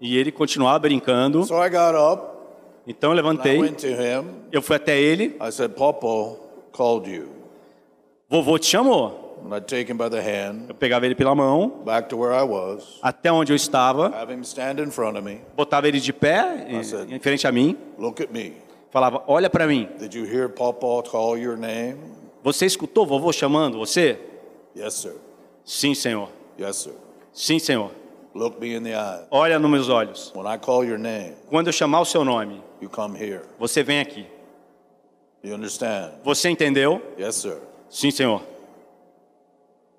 [0.00, 1.44] e ele continuava brincando.
[1.44, 2.22] So I got up,
[2.86, 3.58] Então eu levantei,
[4.52, 6.36] eu fui até ele, I said, Papa
[6.72, 7.35] called you.
[8.28, 9.24] Vovô te chamou.
[9.44, 12.34] And I'd take him by the hand Eu pegava ele pela mão, back to where
[12.34, 14.10] I was, até onde eu estava,
[15.22, 17.76] me, botava ele de pé em, em frente a mim,
[18.90, 21.98] falava: Olha para mim, Did you hear Papa call your name?
[22.42, 24.18] você escutou vovô chamando você?
[24.76, 25.14] Yes, sir.
[25.64, 26.28] Sim, senhor.
[26.58, 26.94] Yes, sir.
[27.32, 27.90] Sim, senhor.
[28.34, 29.26] Look me in the eye.
[29.30, 30.32] Olha nos meus olhos.
[30.34, 33.42] When I call your name, Quando eu chamar o seu nome, you come here.
[33.58, 34.26] você vem aqui.
[35.42, 36.12] You understand?
[36.24, 37.00] Você entendeu?
[37.18, 37.58] Yes, sir.
[37.90, 38.42] Sim, senhor.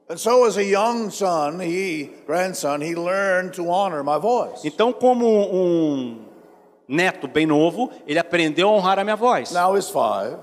[0.09, 4.61] And so, as a young son, he, grandson, he learned to honor my voice.
[4.63, 6.25] Então, como um
[6.87, 9.51] neto bem novo, ele aprendeu a honrar a minha voz.
[9.51, 10.37] Now he's five.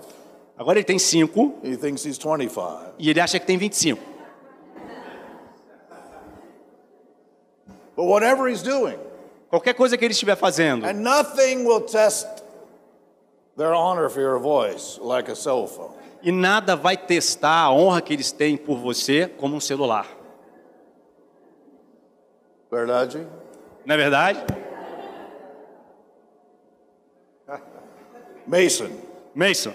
[0.57, 2.94] Agora ele tem cinco He thinks he's 25.
[2.98, 3.98] e ele acha que tem 25.
[7.96, 8.98] But whatever he's doing,
[9.50, 12.26] Qualquer coisa que ele estiver fazendo, and nothing will test
[13.57, 15.93] their honor for your voice like a cell phone.
[16.24, 20.08] E nada vai testar a honra que eles têm por você como um celular.
[22.70, 23.28] Verdade?
[23.84, 24.40] Não é verdade?
[28.46, 28.88] Mason,
[29.34, 29.74] Mason,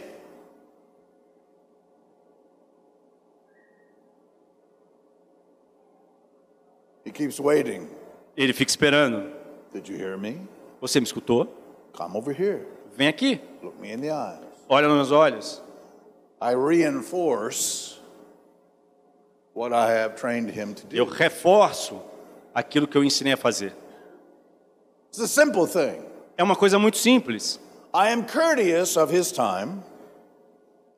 [7.05, 7.88] he keeps waiting.
[8.35, 9.31] ele fica esperando.
[9.71, 10.41] Did you hear me?
[10.81, 11.47] Você me escutou?
[11.93, 12.65] Come over here.
[12.95, 13.39] Vem aqui.
[13.62, 14.39] Look me in the eyes.
[14.67, 15.68] Olha nos meus olhos.
[20.95, 21.12] Eu do.
[21.12, 22.02] reforço
[22.54, 23.75] aquilo que eu ensinei a fazer.
[25.10, 26.04] It's a simple thing.
[26.38, 27.60] É uma coisa muito simples.
[27.93, 29.82] I am courteous of his time.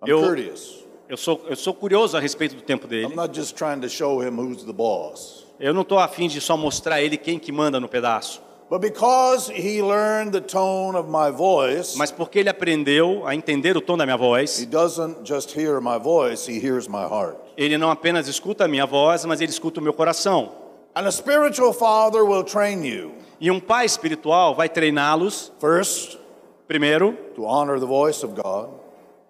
[0.04, 0.80] I'm Eu- courteous.
[1.10, 3.16] Eu sou, eu sou curioso a respeito do tempo I'm dele.
[3.16, 5.46] not just trying to show him who's the boss.
[5.60, 8.42] Eu não estou afim de só mostrar a ele quem que manda no pedaço.
[8.72, 13.76] But because he learned the tone of my voice, Mas porque ele aprendeu a entender
[13.76, 17.36] o tom da minha he voz, doesn't just hear my voice, he hears my heart.
[17.58, 20.54] ele não apenas escuta a minha voz, mas ele escuta o meu coração.
[20.96, 26.18] And a spiritual father will train you E um pai espiritual vai treiná-los, first
[26.66, 28.70] primeiro, to honor the voice of God,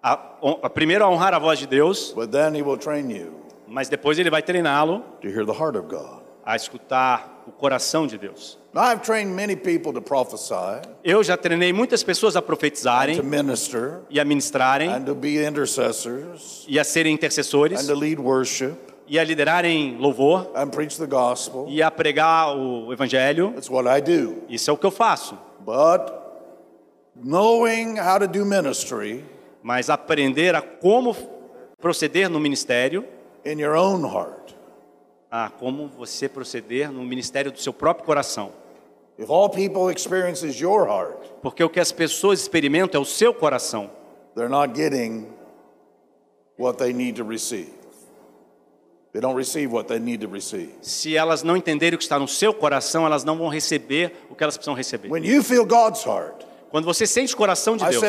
[0.04, 0.12] a,
[0.62, 3.34] a- primeiro a honrar a voz de Deus, but then he will train you
[3.66, 6.22] mas depois ele vai treiná-lo to hear the heart of God.
[6.44, 8.58] a escutar o coração de Deus.
[11.04, 14.90] Eu já treinei muitas pessoas a profetizarem minister, e a ministrarem
[16.68, 17.86] e a serem intercessores
[18.18, 18.74] worship,
[19.06, 20.50] e a liderarem louvor
[21.08, 21.66] gospel.
[21.68, 23.54] e a pregar o evangelho.
[24.48, 25.36] Isso é o que eu faço.
[25.60, 26.12] But
[27.14, 29.22] knowing how to do ministry
[29.62, 31.14] mas aprender a como
[31.80, 33.04] proceder no ministério,
[33.44, 34.41] in your own heart.
[35.32, 38.52] A como você proceder no ministério do seu próprio coração.
[39.18, 43.32] If all people experiences your heart, Porque o que as pessoas experimentam é o seu
[43.32, 43.90] coração.
[44.34, 45.26] they're not getting
[46.58, 47.70] what they need to receive.
[49.12, 50.72] They don't receive what they need to receive.
[50.82, 54.34] Se elas não entenderem o que está no seu coração, elas não vão receber o
[54.34, 55.10] que elas precisam receber.
[55.10, 58.02] When you feel God's heart, Quando você sente o coração de Deus,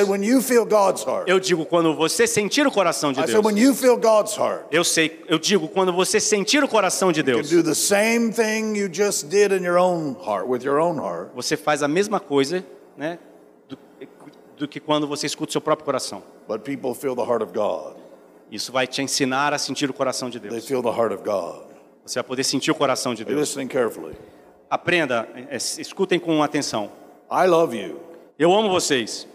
[1.27, 3.45] eu digo quando você sentir o coração de Deus.
[4.71, 7.51] Eu sei, eu digo quando você sentir o coração de Deus.
[11.35, 13.19] Você faz a mesma coisa, né,
[13.67, 13.77] do,
[14.55, 16.23] do que quando você escuta o seu próprio coração.
[16.47, 17.97] But people feel the heart of God.
[18.49, 20.65] Isso vai te ensinar a sentir o coração de They Deus.
[20.65, 21.63] feel the heart of God.
[22.05, 23.37] Você vai poder sentir o coração de Deus.
[23.37, 24.15] listening carefully?
[24.69, 26.89] Aprenda, é, escutem com atenção.
[27.29, 28.12] I love you.
[28.37, 29.27] Eu amo vocês.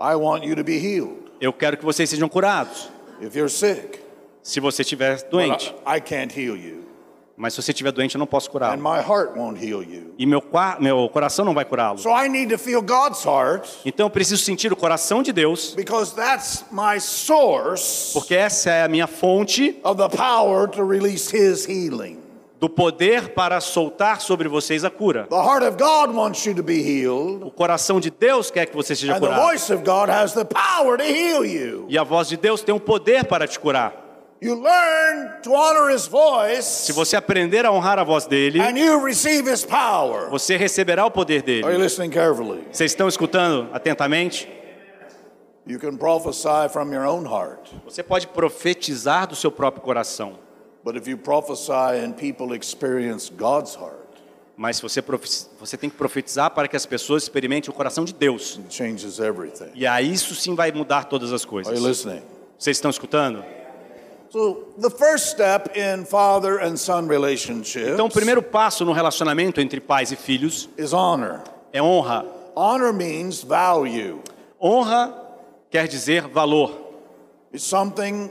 [0.00, 1.30] I want you to be healed.
[1.40, 2.88] Eu quero que vocês sejam curados.
[3.20, 3.98] If you're sick,
[4.42, 6.80] Se você estiver doente, I, I can't heal you.
[7.36, 8.82] mas se você estiver doente, eu não posso And curá-lo.
[8.82, 10.14] my heart won't heal you.
[10.18, 10.42] E meu,
[10.80, 11.98] meu coração não vai curá-lo.
[11.98, 15.74] So I need to feel God's heart Então eu preciso sentir o coração de Deus,
[15.74, 19.78] because that's my source porque essa é a minha fonte
[22.60, 25.26] do poder para soltar sobre vocês a cura.
[25.30, 28.76] The heart of God wants you to be healed, O coração de Deus quer que
[28.76, 29.40] você seja curado.
[29.40, 31.86] voice of God has the power to heal you.
[31.88, 34.08] E a voz de Deus tem o poder para te curar.
[34.42, 38.78] You learn to honor His Se voice, você aprender a honrar a voz dele, and
[38.78, 40.28] you receive His power.
[40.30, 41.78] você receberá o poder Are you dele.
[41.82, 42.62] listening carefully?
[42.72, 44.48] Vocês estão escutando atentamente?
[45.66, 50.38] You can prophesy from your own heart, Você pode profetizar do seu próprio coração,
[50.84, 51.72] but if you prophesy
[52.04, 53.96] and people experience God's heart,
[54.56, 55.02] mas você,
[55.58, 58.60] você tem que profetizar para que as pessoas experimentem o coração de Deus.
[58.68, 59.70] changes everything.
[59.74, 61.82] E aí isso sim vai mudar todas as Are you coisas.
[61.82, 62.22] listening?
[62.58, 63.42] Vocês estão escutando?
[64.28, 69.60] So, the first step in father and son relationships Então, o primeiro passo no relacionamento
[69.60, 71.40] entre pais e filhos is honor.
[71.72, 72.24] é honra.
[72.54, 74.20] Honor means value.
[74.62, 75.12] Honra
[75.70, 76.70] quer dizer valor,
[77.52, 78.30] It's something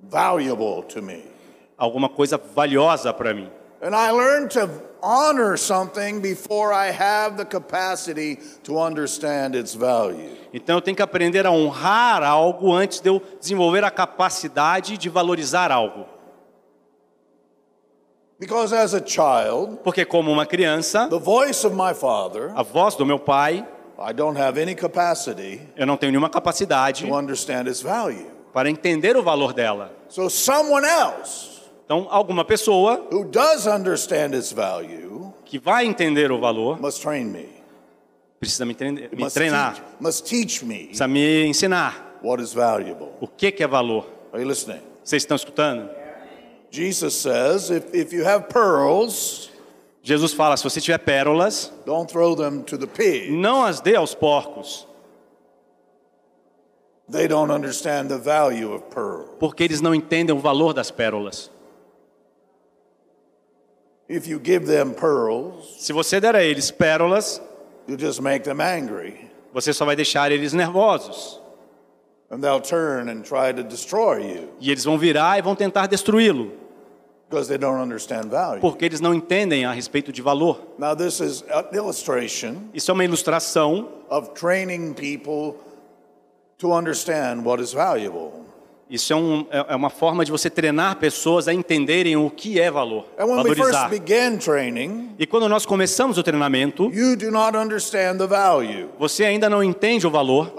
[0.00, 1.24] valuable to me.
[1.78, 3.48] Alguma coisa valiosa para mim.
[3.82, 4.70] And I learned to
[5.02, 10.30] honor something before I have the capacity to understand its value.
[10.52, 15.08] Então eu tenho que aprender a honrar algo antes de eu desenvolver a capacidade de
[15.10, 16.06] valorizar algo.
[18.38, 22.94] Because as a child, Porque como uma criança, the voice of my father, a voz
[22.94, 23.66] do meu pai,
[23.98, 28.26] I don't have any capacity eu não tenho nenhuma capacidade to understand its value.
[28.52, 29.90] para entender o valor dela.
[30.08, 31.55] So someone else
[31.86, 37.26] Então, alguma pessoa who does understand its value que vai entender o valor must train
[37.26, 37.48] me.
[38.40, 43.10] precisa me, me Must treinar, teach, must teach me precisa me ensinar what is valuable.
[43.20, 44.04] o que, que é valor.
[44.32, 44.80] Are you listening?
[45.04, 45.88] Vocês estão escutando?
[46.72, 49.48] Jesus says if, if you have pearls,
[50.02, 53.30] Jesus fala: se você tiver pérolas, don't throw them to the pig.
[53.30, 54.86] não as dê aos porcos,
[57.08, 59.36] They don't understand the value of pearl.
[59.38, 61.48] porque eles não entendem o valor das pérolas.
[64.08, 67.40] If you give them pearls, Se você der a eles pérolas,
[67.88, 69.30] you just make them angry.
[69.52, 71.40] você só vai deixar eles nervosos.
[72.30, 75.86] And they'll turn and try to destroy you E eles vão virar e vão tentar
[75.86, 76.52] destruí-lo,
[77.28, 78.60] because they don't understand value.
[78.60, 80.60] porque eles não entendem a respeito de valor.
[80.78, 85.54] Now, this is an illustration Isso é uma ilustração, of training people
[86.58, 88.32] to understand what is valuable.
[88.88, 92.60] Isso é, um- é- é uma forma de você treinar pessoas a entenderem o que
[92.60, 93.90] é valor, And valorizar.
[94.38, 98.88] training, E quando nós começamos o treinamento, you do not understand the value.
[98.98, 100.52] você ainda não entende o valor.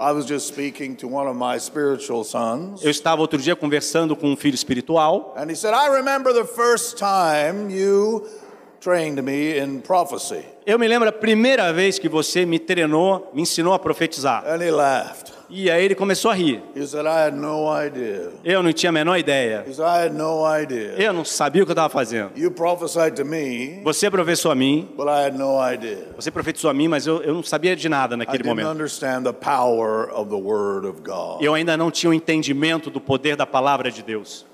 [2.24, 6.32] Sons, Eu estava outro dia conversando com um filho espiritual and he said, I remember
[6.34, 8.26] the first time you
[8.80, 10.44] trained me in prophecy.
[10.66, 14.44] Eu me lembro a primeira vez que você me treinou, me ensinou a profetizar.
[14.46, 15.32] And he laughed.
[15.50, 16.62] E aí ele começou a rir.
[18.44, 19.64] Eu não tinha a menor ideia.
[20.98, 22.30] Eu não sabia o que eu estava fazendo.
[23.82, 24.88] Você profetizou a mim,
[26.16, 28.66] você profetizou a mim, mas eu, eu não sabia de nada naquele momento.
[31.40, 34.46] Eu ainda não tinha o entendimento do poder da palavra de Deus.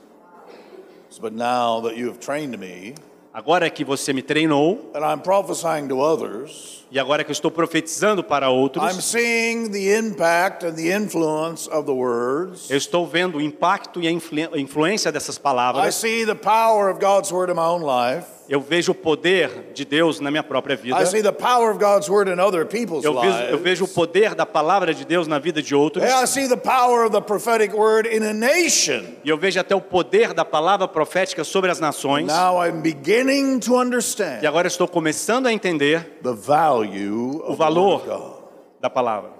[1.21, 2.95] But now that you have trained me,
[3.37, 7.51] Agora que você me treinou, and I'm prophesying to others, e agora que eu estou
[7.51, 12.71] profetizando para outros, seeing the impact and the influence of the words.
[12.71, 15.97] eu estou vendo o impacto e a influ- a influência dessas I palavras.
[15.97, 18.29] see the power of God's Word in my own life.
[18.47, 21.01] Eu vejo o poder de Deus na minha própria vida.
[21.03, 23.61] I see the power of God's word in other people's Eu vejo, eu lives.
[23.63, 26.05] vejo o poder da palavra de Deus na vida de outros.
[26.05, 29.03] Yeah, I see the power of the prophetic word in a nation.
[29.25, 32.27] E eu vejo até o poder da palavra profética sobre as nações.
[32.27, 37.39] Now I'm beginning to E understand agora estou começando a entender the value o the
[37.39, 38.33] word of valor God.
[38.81, 39.31] da palavra.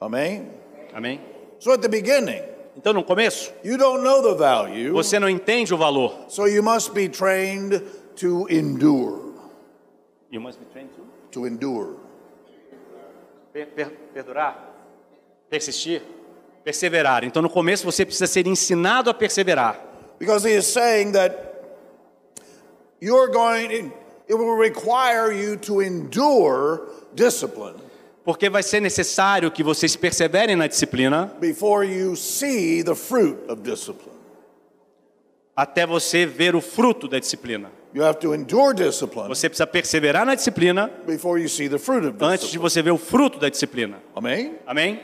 [0.00, 0.46] Amen.
[0.94, 1.20] Amém?
[1.58, 2.40] So at the beginning,
[2.76, 6.14] Então, no começo, you don't know the value, você não entende o valor.
[6.28, 7.82] so you must be trained
[8.20, 9.32] to endure.
[10.30, 11.02] You must be trained to
[11.32, 11.96] To endure.
[13.52, 14.54] per- per- perdurar,
[15.50, 16.02] persistir,
[16.64, 17.24] perseverar.
[17.24, 19.80] Então, no começo, você precisa ser ensinado a perseverar.
[20.18, 21.34] Because he is saying that
[23.00, 23.92] you're going,
[24.28, 27.76] it will require you to endure discipline
[28.24, 33.62] Porque vai ser necessário que vocês perseverem na disciplina before you see the fruit of
[33.62, 34.16] discipline.
[35.56, 37.70] até você ver o fruto da disciplina.
[37.94, 42.06] You have to endure discipline Você precisa perseverar na disciplina before you see the fruit
[42.06, 43.98] of antes de você ver o fruto da disciplina.
[44.14, 44.56] Amen?
[44.66, 45.00] Amém?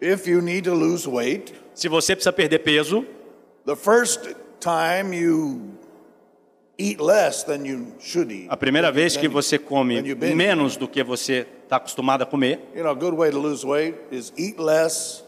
[0.00, 3.04] If you need to lose weight, Se você precisa perder peso,
[3.64, 4.20] the first
[4.60, 5.72] time you
[6.78, 8.46] eat less than you should eat.
[8.50, 10.00] a primeira vez que você come
[10.34, 13.66] menos do que você está acostumado a comer, You know, a good way to lose
[13.66, 15.24] weight is eat less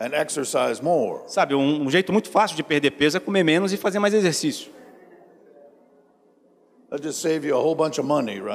[0.00, 1.20] and exercise more.
[1.28, 4.12] sabe, um, um jeito muito fácil de perder peso é comer menos e fazer mais
[4.12, 4.74] exercício.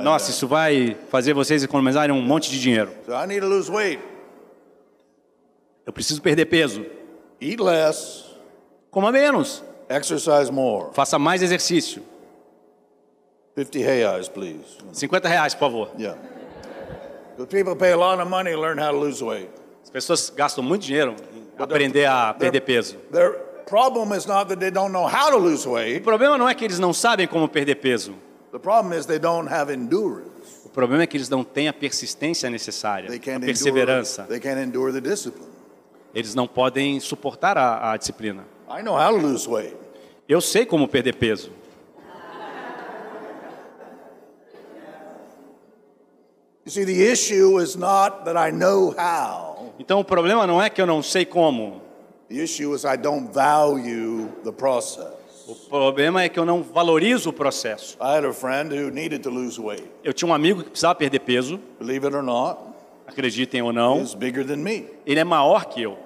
[0.04, 2.92] Nossa, isso vai fazer vocês economizarem um monte de dinheiro.
[3.06, 4.02] So I need to lose weight.
[5.86, 6.86] Eu preciso perder peso.
[7.40, 8.26] Eat less,
[8.92, 9.64] Coma menos.
[9.90, 10.88] exercise more.
[10.94, 12.04] Faça mais exercício.
[13.58, 14.78] 50 reais, please.
[14.94, 15.90] 50 reais, por favor.
[15.98, 16.18] Yeah.
[17.50, 19.50] People pay a lot of money to learn how to lose weight.
[19.84, 22.98] As pessoas gastam muito dinheiro em aprender a perder peso.
[23.12, 23.34] Their
[23.66, 26.02] problem is not that they don't know how to lose O weight.
[26.02, 28.14] problema não é que eles não sabem como perder peso.
[28.52, 30.32] The problem is they don't have endurance.
[30.66, 33.46] O problema é que eles não têm a persistência necessária, They a can't endure.
[33.54, 34.24] perseverança.
[34.24, 35.50] They can't endure the discipline.
[36.14, 38.46] Eles não podem suportar a, a disciplina.
[38.70, 39.76] I know how to lose weight.
[40.28, 41.52] Eu sei como perder peso.
[46.64, 49.74] You see, the issue is not that I know how.
[49.80, 51.82] Então o problema não é que eu não sei como.
[52.30, 55.12] The issue is I don't value the process.
[55.48, 57.98] O problema é que eu não valorizo o processo.
[58.00, 59.84] I had a friend who needed to lose weight.
[60.04, 62.60] Eu tinha um amigo que precisava perder peso, Believe it or not,
[63.08, 64.04] acreditem ou não,
[65.06, 65.98] ele é maior que eu.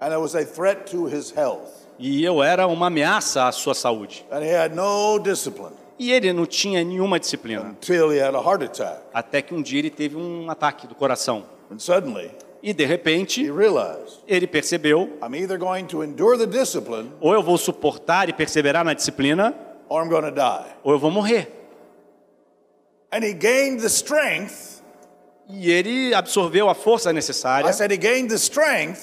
[0.00, 1.68] And it was a threat to his health.
[1.98, 4.24] E eu era uma ameaça à sua saúde.
[4.30, 7.62] And he had no discipline E ele não tinha nenhuma disciplina.
[7.62, 9.02] until he had a heart attack.
[9.12, 11.44] Até que um dia ele teve um ataque do coração.
[12.62, 13.50] E de repente,
[14.26, 15.16] ele percebeu:
[17.20, 19.54] ou eu vou suportar e perseverar na disciplina,
[20.82, 21.50] ou eu vou morrer.
[25.48, 27.68] E ele absorveu a força necessária,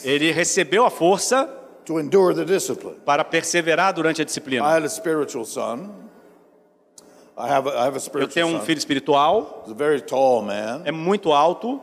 [0.06, 1.50] ele recebeu a força
[3.06, 4.64] para perseverar durante a disciplina.
[8.14, 9.66] Eu tenho um filho espiritual,
[10.86, 11.82] é muito alto,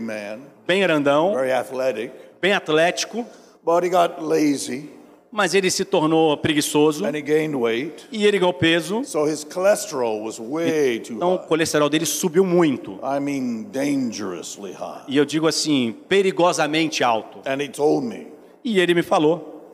[0.00, 3.24] man, bem grandão, very athletic, bem atlético,
[3.64, 4.90] but he got lazy.
[5.30, 7.04] Mas ele se tornou preguiçoso.
[7.04, 8.06] And he gained weight.
[8.10, 9.04] e ele ganhou peso.
[9.04, 12.98] So his cholesterol was way too Então o colesterol dele subiu muito.
[13.02, 15.02] I mean, dangerously high.
[15.06, 17.40] E eu digo assim, perigosamente alto.
[17.46, 18.28] And he told me,
[18.64, 19.64] E ele me falou,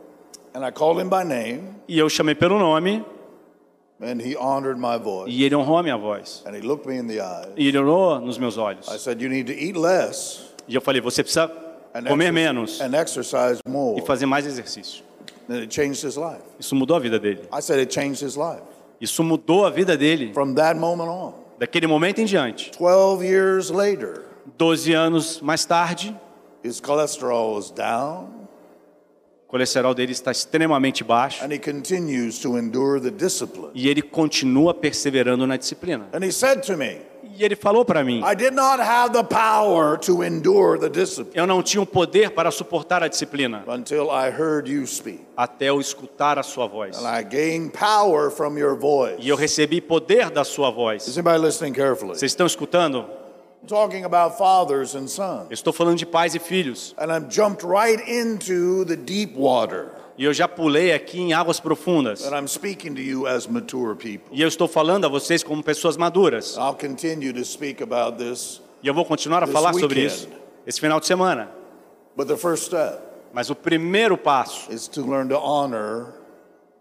[0.53, 3.05] and I called him by name, e eu chamei pelo nome,
[4.01, 5.29] and he honored my voice.
[5.33, 6.43] e ele honrou a minha voz.
[6.47, 7.49] And he looked me in the eyes.
[7.57, 8.89] E ele olhou nos meus olhos.
[8.89, 11.51] I said, You need to eat less E eu falei, você precisa
[11.95, 13.99] and, comer menos and exercise more.
[14.01, 15.03] e fazer mais exercício.
[15.49, 16.43] And it changed his life.
[16.59, 17.43] Isso mudou a vida dele.
[17.53, 18.63] I said, It changed his life.
[19.01, 22.71] Isso mudou a vida dele From that moment on, daquele momento em diante.
[22.79, 24.23] 12 years later,
[24.57, 26.17] Doze anos mais tarde,
[26.63, 28.44] his cholesterol is down,
[29.55, 33.71] colesterol dele está extremamente baixo and he continues to endure the discipline.
[33.73, 36.09] e ele continua perseverando na disciplina.
[36.13, 36.99] And he said to me,
[37.37, 41.33] E ele falou para mim, I did not have the power to endure the discipline
[41.37, 45.21] eu não tinha o poder para suportar a disciplina until I heard you speak.
[45.37, 46.97] até eu escutar a sua voz.
[46.97, 49.17] And I gained power from your voice.
[49.21, 51.07] E eu recebi poder da sua voz.
[51.17, 52.17] anybody listening carefully?
[52.17, 53.07] Vocês estão escutando?
[53.67, 55.47] Talking about fathers and sons.
[55.49, 56.95] Eu estou falando de pais e filhos.
[56.99, 59.91] And I've jumped right into the deep water.
[60.17, 62.25] E eu já pulei aqui em águas profundas.
[62.25, 64.29] And I'm speaking to you as mature people.
[64.33, 66.57] E eu estou falando a vocês como pessoas maduras.
[66.57, 68.61] I'll continue to speak about this.
[68.83, 70.07] E eu vou continuar a falar sobre weekend.
[70.07, 70.29] isso
[70.67, 71.51] esse final de semana.
[72.17, 73.01] But the first step
[73.33, 76.15] Mas o primeiro passo is to learn to honor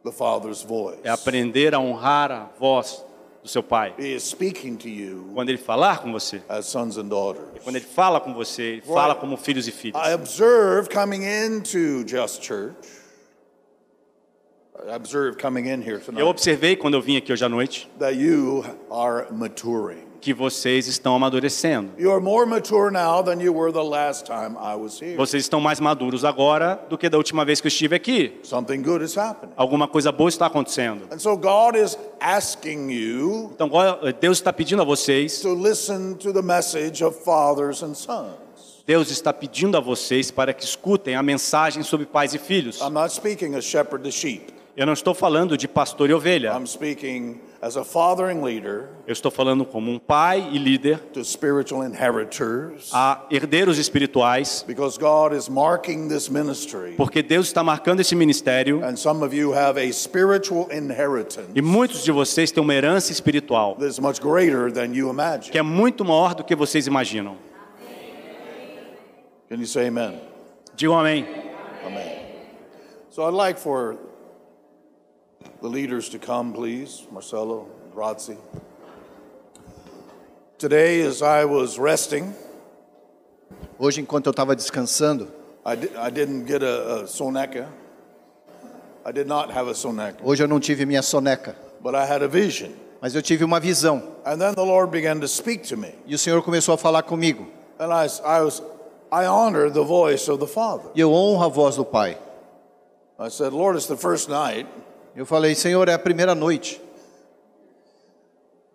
[0.03, 0.99] the Father's voice.
[1.03, 3.03] é aprender a honrar a voz
[3.44, 3.94] do seu pai.
[4.00, 7.46] He is speaking to you Quando ele falar com você, as sons and daughters.
[7.64, 10.02] quando ele fala com você, ele fala como filhos e filhas.
[10.02, 12.76] I observe coming into Just Church.
[14.86, 17.89] I observe coming in here Eu tonight observei quando eu vim aqui hoje à noite
[18.00, 20.12] that you are maturing.
[20.24, 21.91] Que vocês estão amadurecendo.
[25.17, 28.39] Vocês estão mais maduros agora do que da última vez que eu estive aqui.
[29.57, 31.09] Alguma coisa boa está acontecendo.
[31.11, 33.69] And so God is asking you Então
[34.21, 38.32] Deus está pedindo a vocês, to listen to the message of fathers and sons.
[38.88, 42.80] Deus está pedindo a vocês para que escutem a mensagem sobre pais e filhos.
[42.80, 44.53] I'm not speaking as shepherd to sheep.
[44.76, 46.51] Eu não estou falando de pastor e ovelha.
[49.05, 50.99] Eu estou falando como um pai e líder
[52.91, 56.95] a herdeiros espirituais, because God is marking this ministry.
[56.97, 61.61] porque Deus está marcando esse ministério And some of you have a spiritual inheritance e
[61.61, 63.78] muitos de vocês têm uma herança espiritual
[65.51, 67.38] que é muito maior do que vocês imaginam.
[69.49, 70.19] Can you say amen?
[70.76, 71.28] Digam amém.
[71.86, 72.24] Amen.
[73.11, 74.12] So I'd like for
[75.62, 77.06] the leaders to come, please.
[77.12, 78.38] Marcelo, Razzi.
[80.58, 82.34] Today, as I was resting,
[83.80, 85.28] Hoje, enquanto eu estava descansando,
[85.66, 87.68] I, di- I didn't get a, a soneca.
[89.06, 92.22] I did not have a soneca, hoje eu não tive minha soneca, but I had
[92.24, 92.72] a vision.
[93.02, 94.02] mas eu tive uma visão.
[94.26, 95.94] And then the Lord began to speak to me.
[96.06, 97.46] E o Senhor começou a falar comigo.
[97.78, 98.62] And I, s- I was,
[99.12, 100.89] I honor the voice of the Father.
[100.96, 102.18] E eu honro a voz do Pai.
[103.20, 104.66] I said, Lord, it's the first night.
[105.16, 106.82] Eu falei, Senhor, é a primeira noite.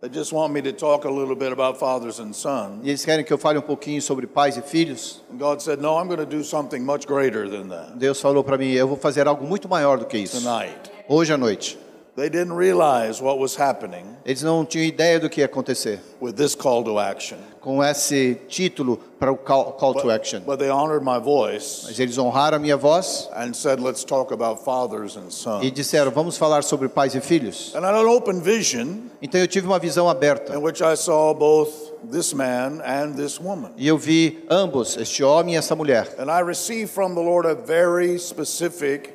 [0.01, 2.85] They just want me to talk a little bit about fathers and sons.
[2.85, 5.21] E eles querem que eu fale um pouquinho sobre pais e filhos.
[5.33, 8.45] And God said, No, I'm going to do something much greater than that Deus falou
[8.45, 10.41] para mim, eu vou fazer algo muito maior do que isso.
[10.41, 10.93] tonight.
[11.09, 11.77] Hoje à noite.
[12.19, 16.33] They didn't realize what was happening Eles não tinham ideia do que ia acontecer with
[16.33, 17.39] this call to action.
[17.61, 20.41] com esse título para o call, call to action.
[20.41, 24.33] But they honored my voice Mas eles honraram a minha voz and said, Let's talk
[24.33, 25.71] about fathers and e sons.
[25.71, 27.73] disseram, vamos falar sobre pais e filhos.
[27.77, 30.53] And I had an open vision Então eu tive uma visão aberta.
[30.53, 31.71] in which I saw both
[32.11, 33.71] this man and this woman.
[33.77, 36.13] E eu vi ambos, este homem e essa mulher.
[36.19, 39.15] And I received from the Lord a very specific,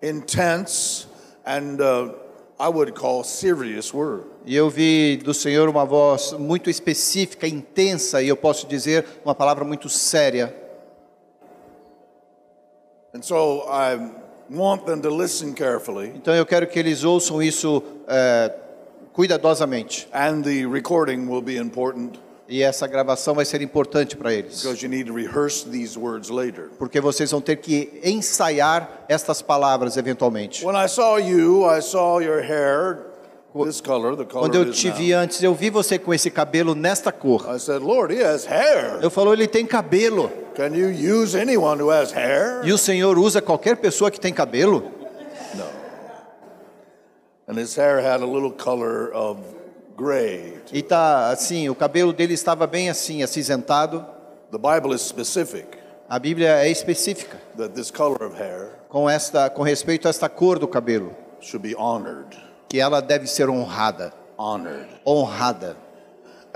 [0.00, 1.06] intense,
[1.44, 2.10] and uh,
[2.58, 4.26] I would call serious word.
[4.46, 9.34] E eu vi do Senhor uma voz muito específica, intensa, e eu posso dizer uma
[9.34, 10.54] palavra muito séria.
[13.14, 13.96] And so I
[14.50, 16.12] want them to listen carefully.
[16.14, 18.52] Então eu quero que eles ouçam isso é,
[19.12, 20.08] cuidadosamente.
[20.12, 24.62] And the recording will be important E essa gravação vai ser importante para eles.
[24.62, 26.70] because you need to rehearse these words later.
[26.78, 30.64] Porque vocês vão ter que ensaiar estas palavras eventualmente.
[30.64, 33.14] When I saw you, I saw your hair
[33.62, 36.74] this color, the color Quando eu te vi antes, eu vi você com esse cabelo
[36.74, 37.46] nesta cor.
[37.48, 38.98] I said, Lord, he has hair.
[39.00, 40.30] Eu falo, ele tem cabelo.
[40.56, 42.62] Can you use anyone who has hair?
[42.64, 44.90] E o Senhor usa qualquer pessoa que tem cabelo?
[45.54, 45.64] No.
[47.48, 49.38] And his hair had a little color of
[49.96, 50.58] gray.
[50.72, 54.04] E tá assim, o cabelo dele estava bem assim, acinzentado.
[54.50, 55.78] The Bible is specific
[56.08, 60.28] A Bíblia é específica that this color of hair com esta com respeito a esta
[60.28, 62.36] cor do cabelo, should be honored.
[62.68, 64.86] que ela deve ser honrada, Honored.
[65.06, 65.76] honrada.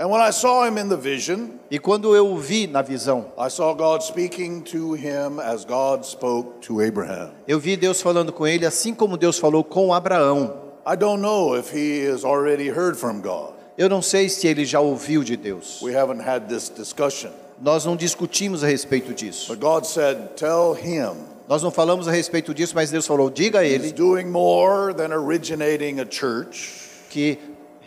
[0.01, 3.33] And when I saw him in the vision, E quando eu o vi na visão,
[3.37, 7.31] I saw God speaking to him as God spoke to Abraham.
[7.47, 10.68] eu vi Deus falando com ele assim como Deus falou com Abraão.
[10.89, 13.53] I don't know if he has already heard from God.
[13.77, 15.79] Eu não sei se ele já ouviu de Deus.
[15.83, 17.29] We haven't had this discussion.
[17.61, 19.49] Nós não discutimos a respeito disso.
[19.53, 21.15] But God said, Tell him
[21.47, 24.91] Nós não falamos a respeito disso, mas Deus falou: diga a he's ele doing more
[24.93, 26.89] than originating a church.
[27.11, 27.37] que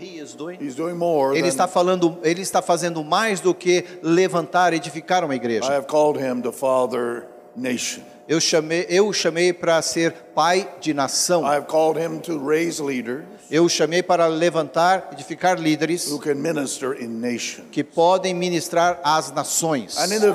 [0.01, 3.53] he is doing He's doing more Ele than está falando, ele está fazendo mais do
[3.53, 5.67] que levantar, edificar uma I igreja.
[5.73, 7.27] have called him to father
[7.57, 8.03] nation.
[8.29, 11.43] Eu chamei, eu o chamei para ser pai de nação.
[11.45, 16.19] I have called him to raise leaders Eu o chamei para levantar, edificar líderes who
[16.19, 17.67] can minister in nations.
[17.73, 19.99] que podem ministrar às nações.
[19.99, 20.35] And in the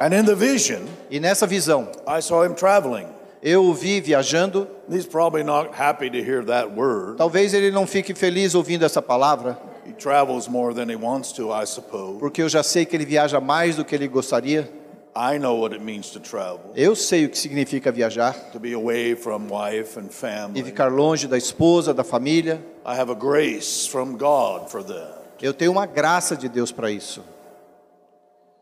[0.00, 3.06] and in the vision, E nessa visão, I saw him traveling.
[3.42, 4.68] eu o vi viajando.
[4.90, 7.16] He's probably not happy to hear that word.
[7.18, 11.50] Talvez ele não fique feliz ouvindo essa palavra, He travels more than he wants to,
[11.52, 12.18] I suppose.
[12.20, 14.70] porque eu já sei que ele viaja mais do que ele gostaria.
[15.14, 18.72] I know what it means to travel, Eu sei o que significa viajar to be
[18.74, 20.08] away from wife and
[20.54, 22.62] e ficar longe da esposa, da família.
[22.86, 25.18] I have a grace from God for that.
[25.42, 27.22] Eu tenho uma graça de Deus para isso.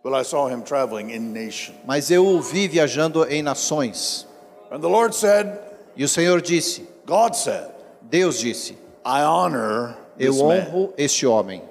[0.03, 1.75] But I saw him traveling in nation.
[1.85, 4.27] Mas eu o vi viajando em nações.
[4.71, 5.59] And the Lord said,
[5.97, 7.69] E o Senhor disse, God said,
[8.03, 8.73] Deus disse,
[9.05, 11.63] I honor eu honro este homem.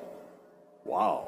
[0.85, 1.26] Wow.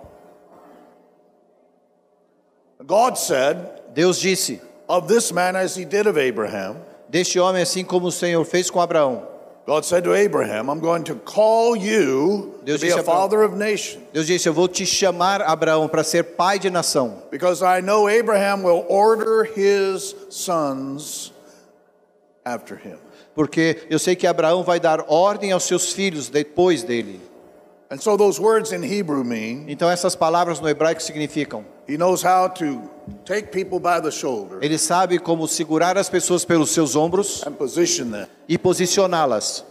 [2.85, 3.57] God said
[3.93, 6.77] Deus disse, of this man as he did of Abraham.
[7.09, 9.27] deste homem assim como o Senhor fez com Abraão.
[9.65, 13.43] God said to Abraham, I'm going to call you to Deus be disse a father
[13.43, 14.03] of nations.
[14.11, 17.21] Deus disse, eu vou te chamar, Abraão, para ser pai de nação.
[17.29, 21.31] Because I know Abraham will order his sons
[22.43, 22.97] after him.
[23.35, 27.21] Porque eu sei que Abraão vai dar ordem aos seus filhos depois dele.
[27.91, 32.23] And so those words in Hebrew mean Então essas palavras no hebraico significam: he knows
[32.23, 32.81] how to
[33.25, 37.53] take people by the shoulder ele sabe como segurar as pessoas pelos seus ombros and
[37.53, 38.27] position them.
[38.47, 39.65] e posicioná-las.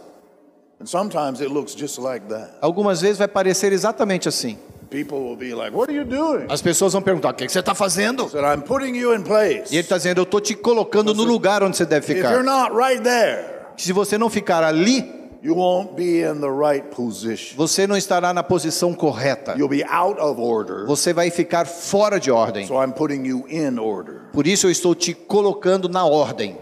[0.81, 2.51] And sometimes it looks just like that.
[2.61, 4.57] Algumas vezes vai parecer exatamente assim.
[4.89, 6.47] People will be like, What are you doing?
[6.49, 8.25] As pessoas vão perguntar: o que você está fazendo?
[8.25, 9.71] I said, I'm putting you in place.
[9.71, 12.39] E ele está dizendo: eu estou te colocando no lugar onde você deve If you're
[12.39, 12.43] ficar.
[12.43, 13.45] not right there,
[13.77, 17.55] Se você não ficar ali, you won't be in the right position.
[17.55, 19.55] você não estará na posição correta.
[19.57, 20.85] You'll be out of order.
[20.85, 22.67] Você vai ficar fora de ordem.
[22.67, 24.29] So I'm putting you in order.
[24.31, 26.57] Por isso eu estou te colocando na ordem.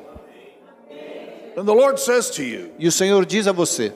[1.57, 3.91] And the Lord says to you, E o Senhor diz a você: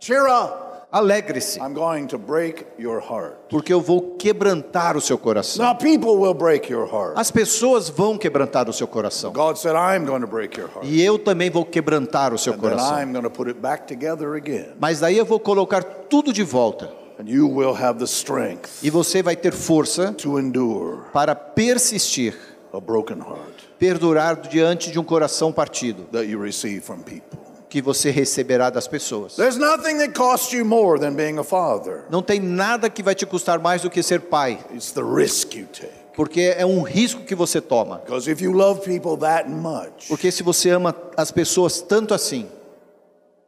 [0.00, 0.67] Cheer up.
[0.90, 3.36] Alegre-se, I'm going to break your heart.
[3.50, 5.64] porque eu vou quebrantar o seu coração.
[5.64, 7.14] Now, people will break your heart.
[7.16, 9.32] As pessoas vão quebrantar o seu coração.
[9.32, 10.86] God said, I'm going to break your heart.
[10.86, 12.98] E eu também vou quebrantar o seu And then coração.
[13.00, 14.74] I'm going to put it back together again.
[14.80, 16.90] Mas daí eu vou colocar tudo de volta.
[17.20, 22.36] And you will have the strength E você vai ter força to endure para persistir,
[22.72, 27.47] a broken heart perdurar diante de um coração partido that you receive from people.
[27.68, 29.36] Que você receberá das pessoas.
[29.36, 32.04] There's nothing that costs you more than being a father.
[32.10, 35.54] Não tem nada que vai te custar mais do que ser pai, It's the risk
[35.54, 35.92] you take.
[36.14, 37.98] porque é um risco que você toma.
[37.98, 42.48] Because if you love people that much, Porque se você ama as pessoas tanto assim,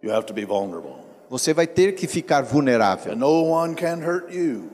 [0.02, 0.96] you have to be vulnerable.
[1.30, 4.64] você vai ter que ficar vulnerável And no one can hurt you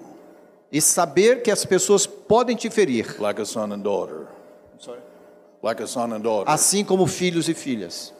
[0.72, 4.26] e saber que as pessoas podem te ferir, like a son and daughter.
[5.62, 6.50] Like a son and daughter.
[6.52, 8.12] assim como filhos e filhas.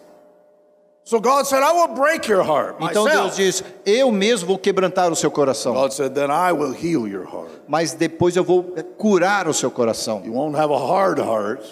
[1.09, 5.13] So God said, I will break your heart Então Deus diz: Eu mesmo vou quebrantar
[5.13, 7.49] o seu coração, God said, then I will heal your heart.
[7.69, 8.65] mas depois eu vou
[8.99, 10.23] curar o seu coração.
[10.25, 11.63] You won't have a hard heart.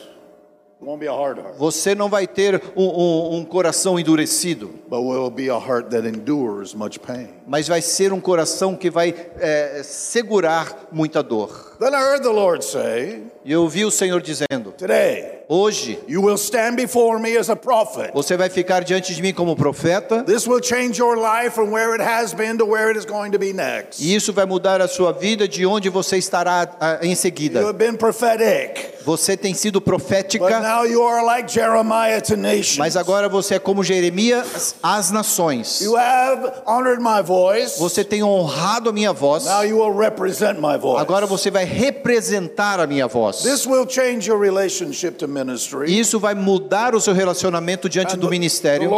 [0.81, 4.71] It won't be a hard heart, Você não vai ter um, um- um coração endurecido,
[4.89, 7.29] but will be a heart that endures much pain.
[7.47, 11.74] mas vai ser um coração que vai é, segurar muita dor.
[11.85, 16.23] Then I heard the Lord say, E eu ouvi o Senhor dizendo: Today, Hoje you
[16.23, 18.11] will stand before me as a prophet.
[18.15, 21.93] você vai ficar diante de mim como profeta, This will change your life from where
[21.93, 24.01] it has been to where it is going to be next.
[24.03, 27.61] e isso vai mudar a sua vida de onde você estará ah, em You seguida.
[27.61, 32.79] have been prophetic, Você tem sido but profética, now you are like Jeremiah to nations.
[32.79, 35.83] mas agora você é como Jeremias às nações.
[35.83, 37.79] You have honored my voice.
[37.79, 41.03] Você tem honrado a minha voz, Now you will represent my voice.
[41.03, 43.43] agora você vai representar a minha voz.
[43.43, 45.99] This will change your relationship to ministry.
[45.99, 48.91] Isso vai mudar o seu relacionamento diante do ministério.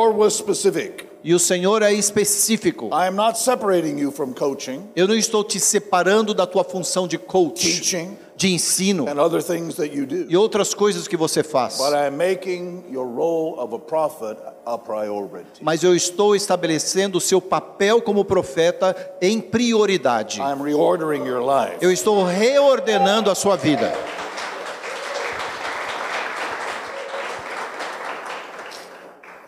[1.24, 2.86] E o Senhor é específico.
[2.92, 7.08] I am not separating you from coaching, Eu não estou te separando da tua função
[7.08, 10.26] de coach, teaching, de ensino and other things that you do.
[10.28, 11.78] e outras coisas que você faz.
[11.78, 15.62] But I am making your role of a prophet a priority.
[15.62, 20.40] Mas eu estou estabelecendo o seu papel como profeta em prioridade.
[21.80, 23.92] Eu estou reordenando a sua vida.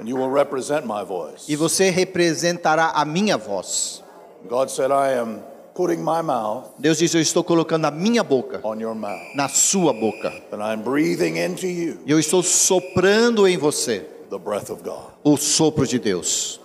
[0.01, 1.51] And you will represent my voice.
[1.51, 4.05] E você representará a minha voz.
[4.49, 5.43] God said, I am
[5.79, 9.35] putting my mouth Deus diz: Eu estou colocando a minha boca on your mouth.
[9.37, 10.33] na sua boca.
[10.51, 15.13] And I'm breathing into you E eu estou soprando em você the breath of God.
[15.23, 16.61] o sopro de Deus.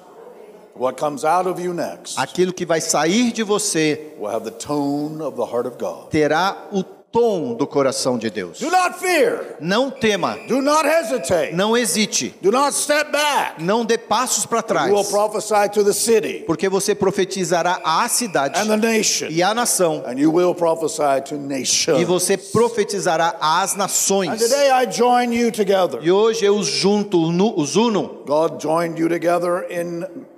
[0.75, 4.57] What comes out of you next Aquilo que vai sair de você will have the
[4.57, 6.09] tone of the heart of God.
[6.09, 6.83] terá o
[7.13, 8.59] tom do coração de Deus.
[8.59, 9.55] Do not fear.
[9.61, 11.53] Não tema, Do not hesitate.
[11.55, 13.63] não hesite, Do not step back.
[13.63, 18.09] não dê passos para trás, You will prophesy to the city porque você profetizará à
[18.09, 19.27] cidade and the nation.
[19.29, 22.01] e à nação, And you will prophesy to nations.
[22.01, 24.41] e você profetizará às And nações.
[24.41, 25.99] today I join you together.
[26.01, 27.21] E hoje eu os junto,
[27.59, 28.23] os uno.
[28.25, 30.32] God joined you together in, in marriage.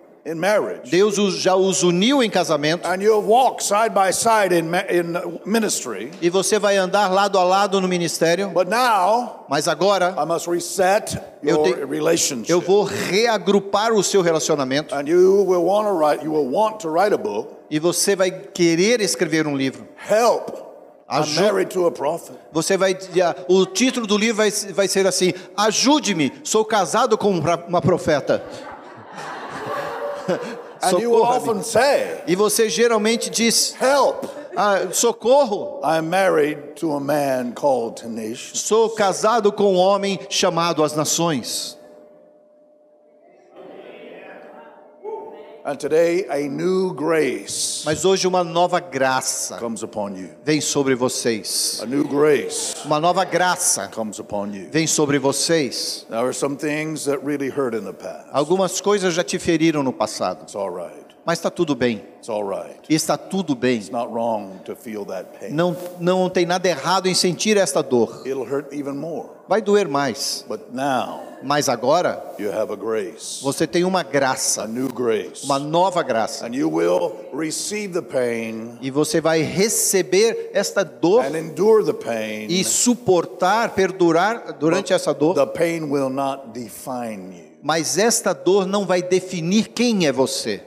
[0.90, 5.40] Deus já os uniu em casamento And you'll walk side by side in, ma- in
[5.46, 6.12] ministry.
[6.22, 8.50] e você vai andar lado a lado no ministério.
[8.50, 12.50] But now Mas agora I must reset Eu your te- relationship.
[12.52, 16.26] eu vou reagrupar o seu relacionamento And you will want to write.
[16.26, 17.50] You will want to write a book.
[17.70, 19.88] e você vai querer escrever um livro.
[20.10, 20.50] Help
[21.08, 22.36] I'm Aju- married to a prophet.
[22.52, 22.98] Você vai,
[23.48, 27.30] o título do livro vai, vai ser assim: Ajude-me, sou casado com
[27.68, 28.44] uma profeta.
[30.82, 34.26] And you often say, E você geralmente diz: Help!
[34.56, 38.02] ah, Socorro, I'm married to a man called
[38.54, 41.78] sou casado com um homem chamado às nações.
[45.68, 50.30] And today, a new grace Mas hoje uma nova graça comes upon you.
[50.44, 51.80] vem sobre vocês.
[51.82, 54.68] A new grace Uma nova graça comes upon you.
[54.72, 56.06] vem sobre vocês.
[56.08, 58.28] There are some things that really hurt in the past.
[58.32, 61.05] Algumas coisas já te feriram no passado, It's all right.
[61.26, 62.04] Mas está tudo bem.
[62.28, 62.80] Right.
[62.90, 63.78] Está tudo bem.
[63.78, 65.52] It's not wrong to feel that pain.
[65.54, 68.22] Não, não tem nada errado em sentir esta dor.
[68.26, 69.30] It'll hurt even more.
[69.48, 74.04] Vai doer mais, But now mas agora you have a grace, você tem uma a
[74.04, 75.46] graça, new grace.
[75.46, 76.48] uma nova graça.
[76.48, 81.94] And you will receive the pain E você vai receber esta dor and endure the
[81.94, 82.48] pain.
[82.50, 85.36] e suportar, perdurar durante essa dor.
[85.36, 87.46] The pain will not define you.
[87.62, 90.62] Mas esta dor não vai definir quem é você.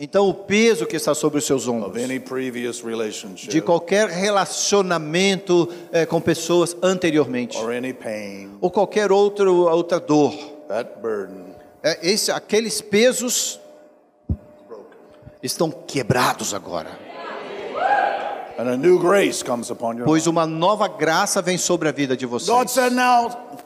[0.00, 2.82] Então o peso que está sobre os seus ombros, any previous
[3.48, 10.34] de qualquer relacionamento eh, com pessoas anteriormente, or any pain, ou qualquer outro, outra dor,
[10.68, 13.60] that burden eh, esse, aqueles pesos
[15.42, 17.08] estão quebrados agora.
[18.58, 20.06] and a new grace comes upon your life.
[20.06, 22.48] Pois uma nova graça vem sobre a vida de vocês.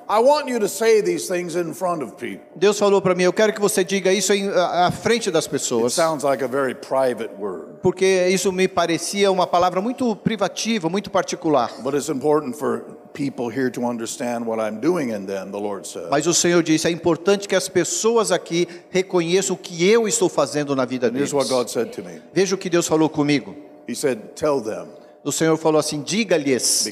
[0.03, 2.45] Said, Now, I want you to say these things in front of people.
[2.57, 5.53] Deus falou para mim, eu quero que você diga isso em, à frente das It
[5.53, 10.89] pessoas, sounds like a very private word, porque isso me parecia uma palavra muito privativa,
[10.89, 11.71] muito particular.
[11.83, 15.87] but it's important for people here to understand what I'm doing in them, the Lord
[15.87, 16.09] said.
[16.11, 20.29] Mas o Senhor disse, é importante que as pessoas aqui reconheçam o que eu estou
[20.29, 21.31] fazendo na vida deles.
[21.31, 23.55] here's what God said to me Veja o que Deus falou comigo.
[23.89, 24.87] He said, Tell them,
[25.25, 26.89] O Senhor falou assim: diga-lhes,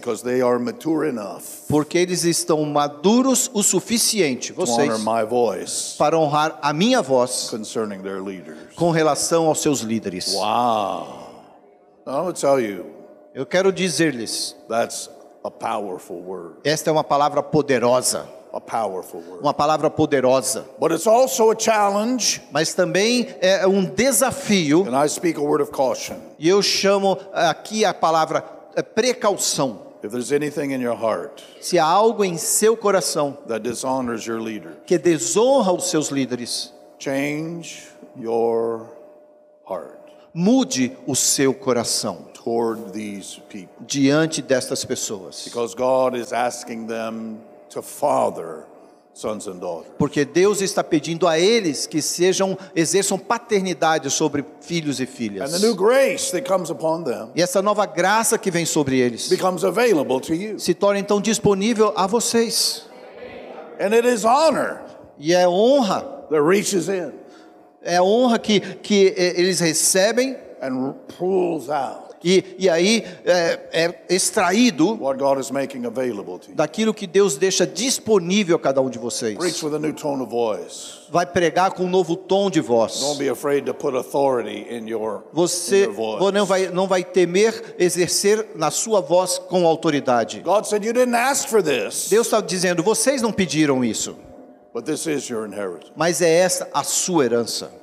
[1.69, 4.89] porque eles estão maduros o suficiente, vocês,
[5.99, 7.51] para honrar a minha voz
[8.77, 10.33] com relação aos seus líderes.
[10.33, 11.29] Wow.
[13.35, 14.57] Eu quero dizer-lhes,
[16.65, 18.29] esta é uma palavra poderosa.
[19.41, 25.09] Uma palavra poderosa, But it's also a challenge, mas também é um desafio, and I
[25.09, 26.17] speak a word of caution.
[26.39, 28.45] e eu chamo aqui a palavra
[28.75, 29.89] é, precaução.
[30.03, 34.41] If there's anything in your heart Se há algo em seu coração that dishonors your
[34.41, 37.89] leader, que desonra os seus líderes, change
[38.19, 38.87] your
[39.69, 39.99] heart
[40.33, 43.69] mude o seu coração toward these people.
[43.81, 45.45] diante destas pessoas.
[45.45, 47.39] Because God is asking them
[47.71, 48.65] to father
[49.13, 49.93] sons and daughters.
[49.99, 55.53] Porque Deus está pedindo a eles que sejam exerçam paternidade sobre filhos e filhas.
[55.53, 58.99] And the new grace that comes upon them E essa nova graça que vem sobre
[58.99, 60.59] eles becomes available to you.
[60.59, 62.87] se torna então disponível a vocês.
[63.81, 64.81] And it is honor
[65.19, 66.01] E é honra,
[66.31, 67.13] that reaches in
[67.83, 74.15] é honra que, que eh, eles recebem and pulls out e, e aí é, é
[74.15, 74.99] extraído
[76.55, 79.37] daquilo que Deus deixa disponível a cada um de vocês.
[79.37, 81.01] Preach with a new tone of voice.
[81.11, 83.01] Vai pregar com um novo tom de voz.
[85.33, 85.89] Você
[86.33, 90.41] não vai, não vai temer exercer na sua voz com autoridade.
[90.41, 94.17] God said, You didn't ask for this, Deus está dizendo: vocês não pediram isso,
[94.73, 95.91] but this is your inheritance.
[95.97, 97.80] mas é esta a sua herança.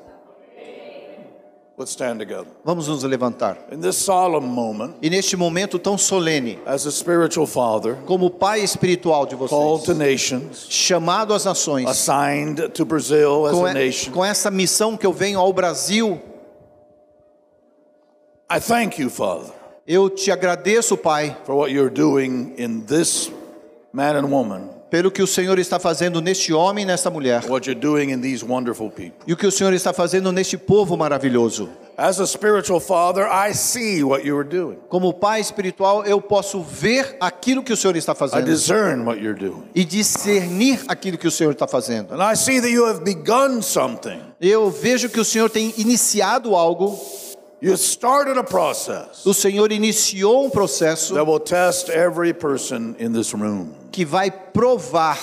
[1.77, 2.47] Let's stand together.
[2.65, 3.55] Vamos nos levantar.
[3.71, 8.61] In this solemn moment, E neste momento tão solene, as a spiritual father como pai
[8.61, 13.73] espiritual de called to vocês, nations, chamado às nações, assigned to Brazil as a e-
[13.75, 16.19] nation, com essa missão que eu venho ao Brasil,
[18.49, 19.51] I thank you, Father,
[19.85, 23.31] eu te agradeço, Pai, for what you're doing in this
[23.93, 27.69] man and woman, pelo que o Senhor está fazendo neste homem e nesta mulher, what
[27.69, 29.13] you're doing in these wonderful people.
[29.27, 31.69] e o que o Senhor está fazendo neste povo maravilhoso.
[31.97, 34.77] As a spiritual father, I see what you are doing.
[34.87, 39.19] Como pai espiritual, eu posso ver aquilo que o Senhor está I fazendo discern what
[39.19, 39.63] you're doing.
[39.73, 42.13] e discernir aquilo que o Senhor está fazendo.
[42.13, 44.19] And I see that you have begun something.
[44.39, 46.97] Eu vejo que o Senhor tem iniciado algo,
[47.59, 53.11] You started a process o Senhor iniciou um processo that will test every person in
[53.13, 53.71] this room.
[53.91, 55.17] que vai provar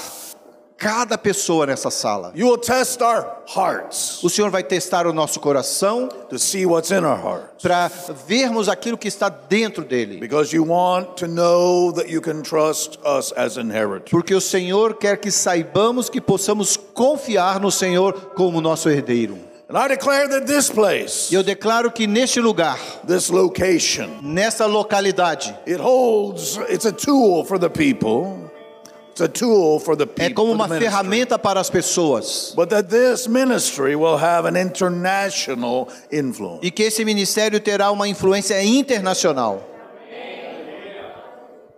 [0.76, 2.32] cada pessoa nessa sala.
[2.34, 6.90] You will test our hearts O Senhor vai testar o nosso coração to see what's
[6.90, 7.62] in our hearts.
[7.62, 7.88] para
[8.26, 10.18] vermos aquilo que está dentro dele.
[10.18, 14.10] Because you want to know that you can trust us as inheritors.
[14.10, 19.38] Porque o Senhor quer que saibamos que possamos confiar no Senhor como nosso herdeiro.
[19.74, 25.52] And I declare that this place, eu declaro que neste lugar, this location, nessa localidade,
[25.66, 28.52] it holds, it's a tool for the people.
[29.10, 30.26] It's a tool for the people.
[30.26, 32.52] é como uma ferramenta para as pessoas.
[32.54, 36.60] But that this ministry will have an international influence.
[36.62, 39.60] E que esse ministério terá uma influência internacional.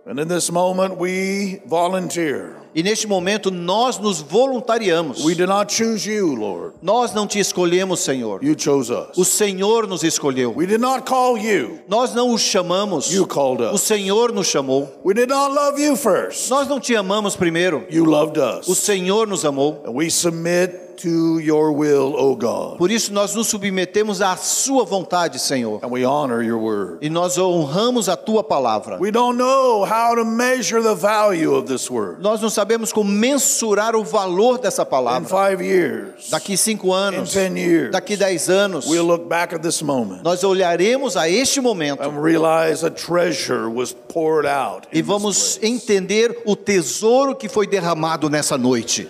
[0.05, 2.57] And in this moment, we volunteer.
[2.77, 5.25] E neste momento nós nos voluntariamos.
[5.25, 6.75] We did not choose you, Lord.
[6.79, 8.43] Nós não te escolhemos, Senhor.
[8.43, 9.17] You chose us.
[9.17, 10.53] O Senhor nos escolheu.
[10.55, 11.79] We did not call you.
[11.87, 13.11] Nós não o chamamos.
[13.11, 13.81] You called O us.
[13.81, 14.87] Senhor nos chamou.
[15.03, 16.51] We did not love you first.
[16.51, 17.83] Nós não te amamos primeiro.
[17.89, 18.77] You loved O us.
[18.77, 19.81] Senhor nos amou.
[19.83, 22.77] And we submit to your will, O God.
[22.77, 25.79] Por isso nós nos submetemos à sua vontade, Senhor.
[25.83, 26.97] And we honor your word.
[27.01, 28.97] E nós honramos a tua palavra.
[28.99, 32.21] We don't know how to measure the value of this word.
[32.21, 35.27] Nós não sabemos como mensurar o valor dessa In palavra.
[35.29, 39.61] five years, Daqui cinco in anos, ten years, daqui dez anos, we'll look back at
[39.61, 44.87] this moment nós olharemos a este momento and realize a treasure was poured out.
[44.91, 49.07] e in vamos entender o tesouro que foi derramado nessa noite.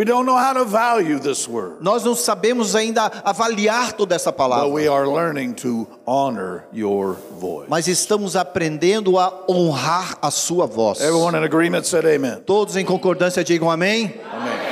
[0.00, 4.32] We don't know how to value this word, Nós não sabemos ainda avaliar toda essa
[4.32, 7.68] but palavra, we are learning to honor your voice.
[7.68, 11.02] mas estamos aprendendo a honrar a sua voz.
[11.02, 12.40] Everyone in agreement said amen.
[12.46, 14.18] Todos em concordância digam amém.
[14.32, 14.69] Amen.